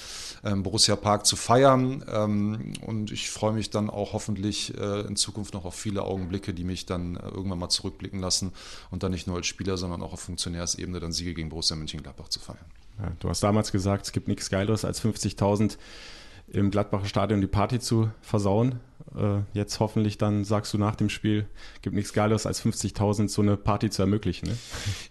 ähm, 0.44 0.62
Borussia 0.62 0.96
Park 0.96 1.26
zu 1.26 1.36
feiern. 1.36 2.04
Ähm, 2.10 2.72
und 2.86 3.12
ich 3.12 3.30
freue 3.30 3.52
mich 3.52 3.68
dann 3.70 3.90
auch 3.90 4.14
hoffentlich 4.14 4.76
äh, 4.78 5.02
in 5.02 5.16
Zukunft 5.16 5.52
noch 5.52 5.66
auf 5.66 5.74
viele 5.74 6.02
Augenblicke, 6.02 6.54
die 6.54 6.64
mich 6.64 6.86
dann 6.86 7.16
äh, 7.16 7.28
irgendwann 7.28 7.58
mal 7.58 7.68
zurückblicken 7.68 8.18
lassen 8.18 8.52
und 8.90 9.02
dann 9.02 9.12
nicht 9.12 9.26
nur 9.26 9.36
als 9.36 9.46
Spieler, 9.46 9.76
sondern 9.76 10.02
auch 10.02 10.14
auf 10.14 10.20
Funktionärsebene 10.20 11.00
dann 11.00 11.12
Siege 11.12 11.34
gegen 11.34 11.50
Borussia 11.50 11.76
Mönchengladbach 11.76 12.28
zu 12.28 12.40
feiern. 12.40 12.64
Ja, 12.98 13.12
du 13.20 13.28
hast 13.28 13.42
damals 13.42 13.72
gesagt, 13.72 14.06
es 14.06 14.12
gibt 14.12 14.28
nichts 14.28 14.50
Geileres 14.50 14.84
als 14.84 15.02
50.000 15.02 15.76
im 16.48 16.70
Gladbacher 16.70 17.06
Stadion 17.06 17.40
die 17.40 17.46
Party 17.46 17.80
zu 17.80 18.10
versauen. 18.20 18.80
Äh, 19.16 19.40
jetzt 19.52 19.80
hoffentlich 19.80 20.18
dann 20.18 20.44
sagst 20.44 20.72
du 20.74 20.78
nach 20.78 20.94
dem 20.94 21.08
Spiel, 21.08 21.46
gibt 21.82 21.96
nichts 21.96 22.12
Geiles 22.12 22.46
als 22.46 22.62
50.000 22.62 23.28
so 23.28 23.42
eine 23.42 23.56
Party 23.56 23.90
zu 23.90 24.02
ermöglichen. 24.02 24.48
Ne? 24.48 24.56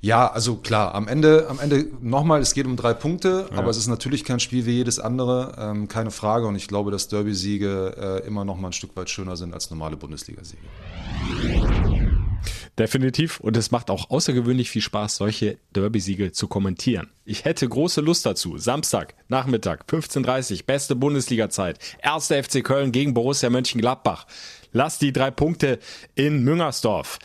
Ja, 0.02 0.28
also 0.28 0.58
klar, 0.58 0.96
am 0.96 1.08
Ende, 1.08 1.48
am 1.50 1.60
Ende 1.60 1.88
nochmal, 2.02 2.42
es 2.42 2.54
geht 2.54 2.66
um 2.66 2.76
drei 2.76 2.94
Punkte, 2.94 3.48
ja. 3.52 3.58
aber 3.58 3.70
es 3.70 3.78
ist 3.78 3.88
natürlich 3.88 4.24
kein 4.24 4.40
Spiel 4.40 4.66
wie 4.66 4.72
jedes 4.72 5.00
andere, 5.00 5.56
ähm, 5.58 5.88
keine 5.88 6.12
Frage. 6.12 6.48
Und 6.48 6.56
ich 6.56 6.68
glaube, 6.68 6.92
dass 6.92 7.08
Derby-Siege 7.08 8.22
äh, 8.24 8.28
immer 8.28 8.46
noch 8.46 8.58
mal 8.58 8.70
ein 8.70 8.74
Stück 8.74 8.96
weit 8.96 9.10
schöner 9.10 9.36
sind 9.36 9.54
als 9.54 9.70
normale 9.70 9.98
Bundesliga-Siege. 9.98 10.62
Definitiv. 12.78 13.40
Und 13.40 13.56
es 13.56 13.72
macht 13.72 13.90
auch 13.90 14.10
außergewöhnlich 14.10 14.70
viel 14.70 14.82
Spaß, 14.82 15.16
solche 15.16 15.58
Derby-Siege 15.72 16.34
zu 16.34 16.48
kommentieren. 16.48 17.10
Ich 17.24 17.46
hätte 17.46 17.68
große 17.68 18.02
Lust 18.02 18.26
dazu. 18.26 18.58
Samstag, 18.58 19.16
Nachmittag, 19.30 19.86
15.30 19.90 20.52
Uhr, 20.60 20.66
beste 20.66 20.96
Bundesliga-Zeit. 20.96 21.80
Erster 22.02 22.44
FC 22.44 22.64
Köln 22.64 22.92
gegen 22.92 23.14
Borussia 23.14 23.50
Mönchengladbach. 23.50 24.26
Lasst 24.74 25.02
die 25.02 25.14
drei 25.14 25.32
Punkte 25.32 25.80
in 26.16 26.44
Müngersdorf. 26.44 27.20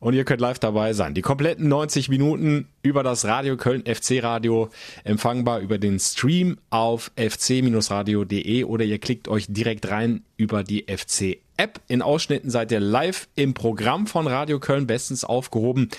Und 0.00 0.14
ihr 0.14 0.24
könnt 0.24 0.40
live 0.40 0.58
dabei 0.58 0.94
sein. 0.94 1.12
Die 1.12 1.20
kompletten 1.20 1.68
90 1.68 2.08
Minuten 2.08 2.68
über 2.82 3.02
das 3.02 3.26
Radio 3.26 3.58
Köln 3.58 3.84
FC 3.84 4.22
Radio 4.22 4.70
empfangbar 5.04 5.60
über 5.60 5.76
den 5.76 6.00
Stream 6.00 6.56
auf 6.70 7.12
fc-radio.de 7.16 8.64
oder 8.64 8.84
ihr 8.84 8.98
klickt 8.98 9.28
euch 9.28 9.44
direkt 9.48 9.90
rein 9.90 10.22
über 10.38 10.64
die 10.64 10.86
FC 10.88 11.36
App. 11.58 11.82
In 11.86 12.00
Ausschnitten 12.00 12.48
seid 12.48 12.72
ihr 12.72 12.80
live 12.80 13.28
im 13.36 13.52
Programm 13.52 14.06
von 14.06 14.26
Radio 14.26 14.58
Köln 14.58 14.86
bestens 14.86 15.22
aufgehoben. 15.22 15.90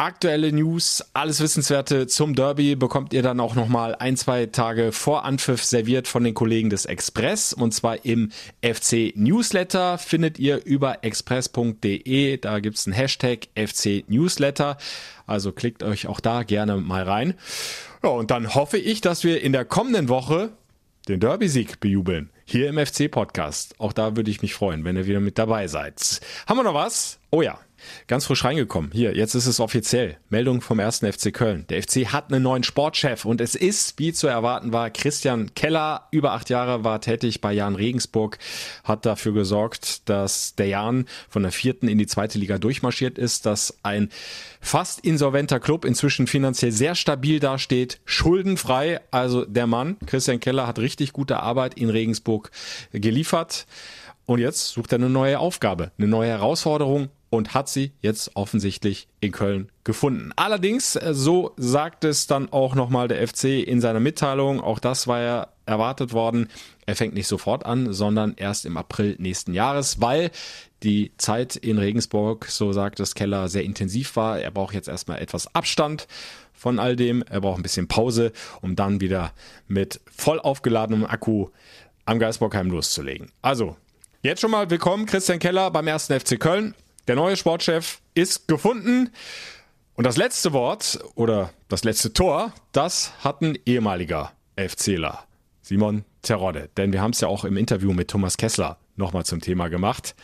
Aktuelle 0.00 0.50
News, 0.50 1.04
alles 1.12 1.42
Wissenswerte 1.42 2.06
zum 2.06 2.34
Derby 2.34 2.74
bekommt 2.74 3.12
ihr 3.12 3.20
dann 3.20 3.38
auch 3.38 3.54
nochmal 3.54 3.94
ein, 3.94 4.16
zwei 4.16 4.46
Tage 4.46 4.92
vor 4.92 5.26
Anpfiff 5.26 5.62
serviert 5.62 6.08
von 6.08 6.24
den 6.24 6.32
Kollegen 6.32 6.70
des 6.70 6.86
Express 6.86 7.52
und 7.52 7.74
zwar 7.74 8.02
im 8.06 8.30
FC 8.62 9.12
Newsletter 9.14 9.98
findet 9.98 10.38
ihr 10.38 10.64
über 10.64 11.04
express.de. 11.04 12.38
Da 12.38 12.60
gibt's 12.60 12.86
einen 12.86 12.94
Hashtag 12.94 13.48
FC 13.54 14.08
Newsletter. 14.08 14.78
Also 15.26 15.52
klickt 15.52 15.82
euch 15.82 16.06
auch 16.06 16.20
da 16.20 16.44
gerne 16.44 16.78
mal 16.78 17.02
rein. 17.02 17.34
Ja, 18.02 18.08
und 18.08 18.30
dann 18.30 18.54
hoffe 18.54 18.78
ich, 18.78 19.02
dass 19.02 19.22
wir 19.22 19.42
in 19.42 19.52
der 19.52 19.66
kommenden 19.66 20.08
Woche 20.08 20.48
den 21.08 21.20
Derby-Sieg 21.20 21.78
bejubeln. 21.78 22.30
Hier 22.46 22.70
im 22.70 22.78
FC-Podcast. 22.78 23.78
Auch 23.78 23.92
da 23.92 24.16
würde 24.16 24.30
ich 24.30 24.40
mich 24.40 24.54
freuen, 24.54 24.82
wenn 24.84 24.96
ihr 24.96 25.06
wieder 25.06 25.20
mit 25.20 25.36
dabei 25.36 25.68
seid. 25.68 26.20
Haben 26.46 26.58
wir 26.58 26.64
noch 26.64 26.72
was? 26.72 27.18
Oh 27.30 27.42
ja, 27.42 27.58
Ganz 28.06 28.26
frisch 28.26 28.44
reingekommen. 28.44 28.90
Hier, 28.92 29.16
jetzt 29.16 29.34
ist 29.34 29.46
es 29.46 29.60
offiziell. 29.60 30.16
Meldung 30.28 30.60
vom 30.60 30.78
ersten 30.78 31.10
FC 31.10 31.32
Köln. 31.32 31.66
Der 31.68 31.82
FC 31.82 32.06
hat 32.06 32.32
einen 32.32 32.42
neuen 32.42 32.62
Sportchef 32.62 33.24
und 33.24 33.40
es 33.40 33.54
ist, 33.54 33.98
wie 33.98 34.12
zu 34.12 34.26
erwarten 34.26 34.72
war, 34.72 34.90
Christian 34.90 35.54
Keller. 35.54 36.08
Über 36.10 36.32
acht 36.32 36.50
Jahre 36.50 36.84
war 36.84 37.00
tätig 37.00 37.40
bei 37.40 37.52
Jan 37.52 37.74
Regensburg, 37.74 38.38
hat 38.84 39.06
dafür 39.06 39.32
gesorgt, 39.32 40.08
dass 40.08 40.54
der 40.54 40.66
Jan 40.66 41.06
von 41.28 41.42
der 41.42 41.52
vierten 41.52 41.88
in 41.88 41.98
die 41.98 42.06
zweite 42.06 42.38
Liga 42.38 42.58
durchmarschiert 42.58 43.18
ist, 43.18 43.46
dass 43.46 43.78
ein 43.82 44.10
fast 44.60 45.00
insolventer 45.00 45.60
Club 45.60 45.84
inzwischen 45.84 46.26
finanziell 46.26 46.72
sehr 46.72 46.94
stabil 46.94 47.40
dasteht, 47.40 48.00
schuldenfrei. 48.04 49.00
Also 49.10 49.44
der 49.44 49.66
Mann, 49.66 49.96
Christian 50.06 50.40
Keller, 50.40 50.66
hat 50.66 50.78
richtig 50.78 51.12
gute 51.12 51.40
Arbeit 51.40 51.74
in 51.74 51.90
Regensburg 51.90 52.50
geliefert. 52.92 53.66
Und 54.30 54.38
jetzt 54.38 54.68
sucht 54.68 54.92
er 54.92 55.00
eine 55.00 55.10
neue 55.10 55.40
Aufgabe, 55.40 55.90
eine 55.98 56.06
neue 56.06 56.28
Herausforderung 56.28 57.08
und 57.30 57.52
hat 57.52 57.68
sie 57.68 57.90
jetzt 58.00 58.36
offensichtlich 58.36 59.08
in 59.18 59.32
Köln 59.32 59.72
gefunden. 59.82 60.30
Allerdings, 60.36 60.94
äh, 60.94 61.14
so 61.14 61.52
sagt 61.56 62.04
es 62.04 62.28
dann 62.28 62.52
auch 62.52 62.76
nochmal 62.76 63.08
der 63.08 63.26
FC 63.26 63.60
in 63.66 63.80
seiner 63.80 63.98
Mitteilung, 63.98 64.60
auch 64.60 64.78
das 64.78 65.08
war 65.08 65.20
ja 65.20 65.48
erwartet 65.66 66.12
worden, 66.12 66.48
er 66.86 66.94
fängt 66.94 67.14
nicht 67.14 67.26
sofort 67.26 67.66
an, 67.66 67.92
sondern 67.92 68.34
erst 68.36 68.66
im 68.66 68.76
April 68.76 69.16
nächsten 69.18 69.52
Jahres, 69.52 70.00
weil 70.00 70.30
die 70.84 71.10
Zeit 71.18 71.56
in 71.56 71.78
Regensburg, 71.78 72.46
so 72.46 72.72
sagt 72.72 73.00
es 73.00 73.16
Keller, 73.16 73.48
sehr 73.48 73.64
intensiv 73.64 74.14
war. 74.14 74.38
Er 74.38 74.52
braucht 74.52 74.74
jetzt 74.74 74.86
erstmal 74.86 75.20
etwas 75.20 75.52
Abstand 75.56 76.06
von 76.52 76.78
all 76.78 76.94
dem, 76.94 77.22
er 77.22 77.40
braucht 77.40 77.58
ein 77.58 77.64
bisschen 77.64 77.88
Pause, 77.88 78.30
um 78.60 78.76
dann 78.76 79.00
wieder 79.00 79.32
mit 79.66 80.00
voll 80.08 80.38
aufgeladenem 80.38 81.04
Akku 81.04 81.48
am 82.04 82.20
Geisbockheim 82.20 82.70
loszulegen. 82.70 83.32
Also, 83.42 83.76
jetzt 84.22 84.40
schon 84.40 84.50
mal 84.50 84.68
willkommen 84.68 85.06
Christian 85.06 85.38
Keller 85.38 85.70
beim 85.70 85.86
ersten 85.86 86.18
FC 86.18 86.38
Köln. 86.38 86.74
Der 87.08 87.16
neue 87.16 87.36
Sportchef 87.36 88.00
ist 88.14 88.48
gefunden. 88.48 89.10
Und 89.94 90.04
das 90.04 90.16
letzte 90.16 90.52
Wort 90.52 90.98
oder 91.14 91.50
das 91.68 91.84
letzte 91.84 92.12
Tor, 92.12 92.52
das 92.72 93.12
hat 93.24 93.40
ein 93.40 93.58
ehemaliger 93.64 94.32
FCler, 94.56 95.24
Simon 95.62 96.04
Terodde. 96.22 96.68
Denn 96.76 96.92
wir 96.92 97.00
haben 97.00 97.12
es 97.12 97.20
ja 97.20 97.28
auch 97.28 97.44
im 97.44 97.56
Interview 97.56 97.92
mit 97.92 98.08
Thomas 98.08 98.36
Kessler 98.36 98.78
nochmal 98.96 99.24
zum 99.24 99.40
Thema 99.40 99.68
gemacht. 99.68 100.14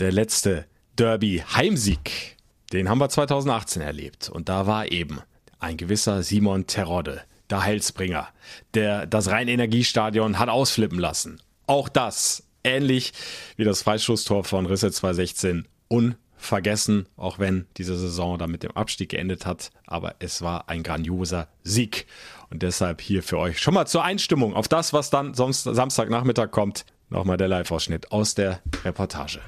Der 0.00 0.10
letzte 0.10 0.66
Derby-Heimsieg, 0.96 2.36
den 2.72 2.88
haben 2.88 2.98
wir 2.98 3.08
2018 3.08 3.82
erlebt. 3.82 4.30
Und 4.30 4.48
da 4.48 4.66
war 4.66 4.90
eben 4.90 5.20
ein 5.60 5.76
gewisser 5.76 6.24
Simon 6.24 6.66
Terodde, 6.66 7.22
der 7.50 7.62
Heilsbringer, 7.62 8.28
der 8.74 9.06
das 9.06 9.28
Rhein-Energiestadion 9.28 10.40
hat 10.40 10.48
ausflippen 10.48 10.98
lassen. 10.98 11.40
Auch 11.66 11.88
das, 11.88 12.42
ähnlich 12.64 13.12
wie 13.56 13.64
das 13.64 13.82
Freistoßtor 13.82 14.44
von 14.44 14.66
Risse 14.66 14.90
2016, 14.90 15.66
unvergessen, 15.88 17.06
auch 17.16 17.38
wenn 17.38 17.66
diese 17.76 17.96
Saison 17.96 18.38
dann 18.38 18.50
mit 18.50 18.62
dem 18.62 18.72
Abstieg 18.72 19.10
geendet 19.10 19.46
hat. 19.46 19.70
Aber 19.86 20.16
es 20.18 20.42
war 20.42 20.68
ein 20.68 20.82
grandioser 20.82 21.48
Sieg. 21.62 22.06
Und 22.50 22.62
deshalb 22.62 23.00
hier 23.00 23.22
für 23.22 23.38
euch 23.38 23.58
schon 23.60 23.74
mal 23.74 23.86
zur 23.86 24.04
Einstimmung 24.04 24.54
auf 24.54 24.68
das, 24.68 24.92
was 24.92 25.10
dann 25.10 25.34
Samstagnachmittag 25.34 26.50
kommt. 26.50 26.84
Nochmal 27.08 27.36
der 27.36 27.48
Live-Ausschnitt 27.48 28.10
aus 28.10 28.34
der 28.34 28.60
Reportage. 28.84 29.40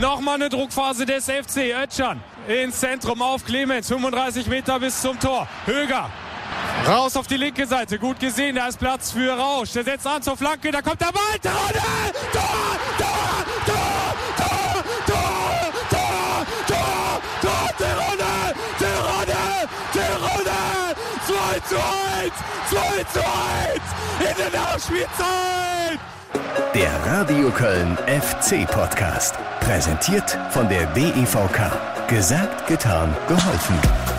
Nochmal 0.00 0.36
eine 0.36 0.48
Druckphase 0.48 1.04
des 1.04 1.26
FC 1.26 1.74
Ötschern 1.82 2.22
ins 2.48 2.80
Zentrum 2.80 3.20
auf 3.20 3.44
Clemens. 3.44 3.88
35 3.88 4.46
Meter 4.46 4.80
bis 4.80 5.02
zum 5.02 5.20
Tor. 5.20 5.46
Höger 5.66 6.10
Raus 6.86 7.16
auf 7.16 7.26
die 7.26 7.36
linke 7.36 7.66
Seite, 7.66 7.98
gut 7.98 8.18
gesehen, 8.18 8.56
da 8.56 8.66
ist 8.66 8.78
Platz 8.78 9.12
für 9.12 9.32
Rausch. 9.32 9.72
Der 9.72 9.84
setzt 9.84 10.06
an 10.06 10.20
zur 10.22 10.36
Flanke, 10.36 10.70
da 10.70 10.82
kommt 10.82 11.00
der 11.00 11.12
Ball. 11.12 11.38
Tor, 11.40 11.52
Tor, 11.72 12.12
Tor, 12.32 12.76
Tor, 12.98 13.34
Tor, 13.66 14.14
Tor, 15.06 15.24
Tor, 15.90 16.46
Tor, 16.66 17.20
Tor, 17.40 17.68
Tirone, 17.78 18.54
Tirone, 18.78 19.68
Tirone. 19.92 20.72
2 21.26 21.60
zu 21.60 21.76
1, 21.76 22.32
2 22.70 23.04
zu 23.12 23.20
1 23.20 24.30
in 24.30 24.36
der 24.36 24.60
Nachspielzeit. 24.60 26.00
Der 26.74 27.06
Radio 27.06 27.50
Köln 27.50 27.96
FC 28.06 28.66
Podcast. 28.66 29.34
Präsentiert 29.60 30.36
von 30.50 30.68
der 30.68 30.86
DEVK. 30.86 32.08
Gesagt, 32.08 32.66
getan, 32.66 33.14
geholfen. 33.28 34.11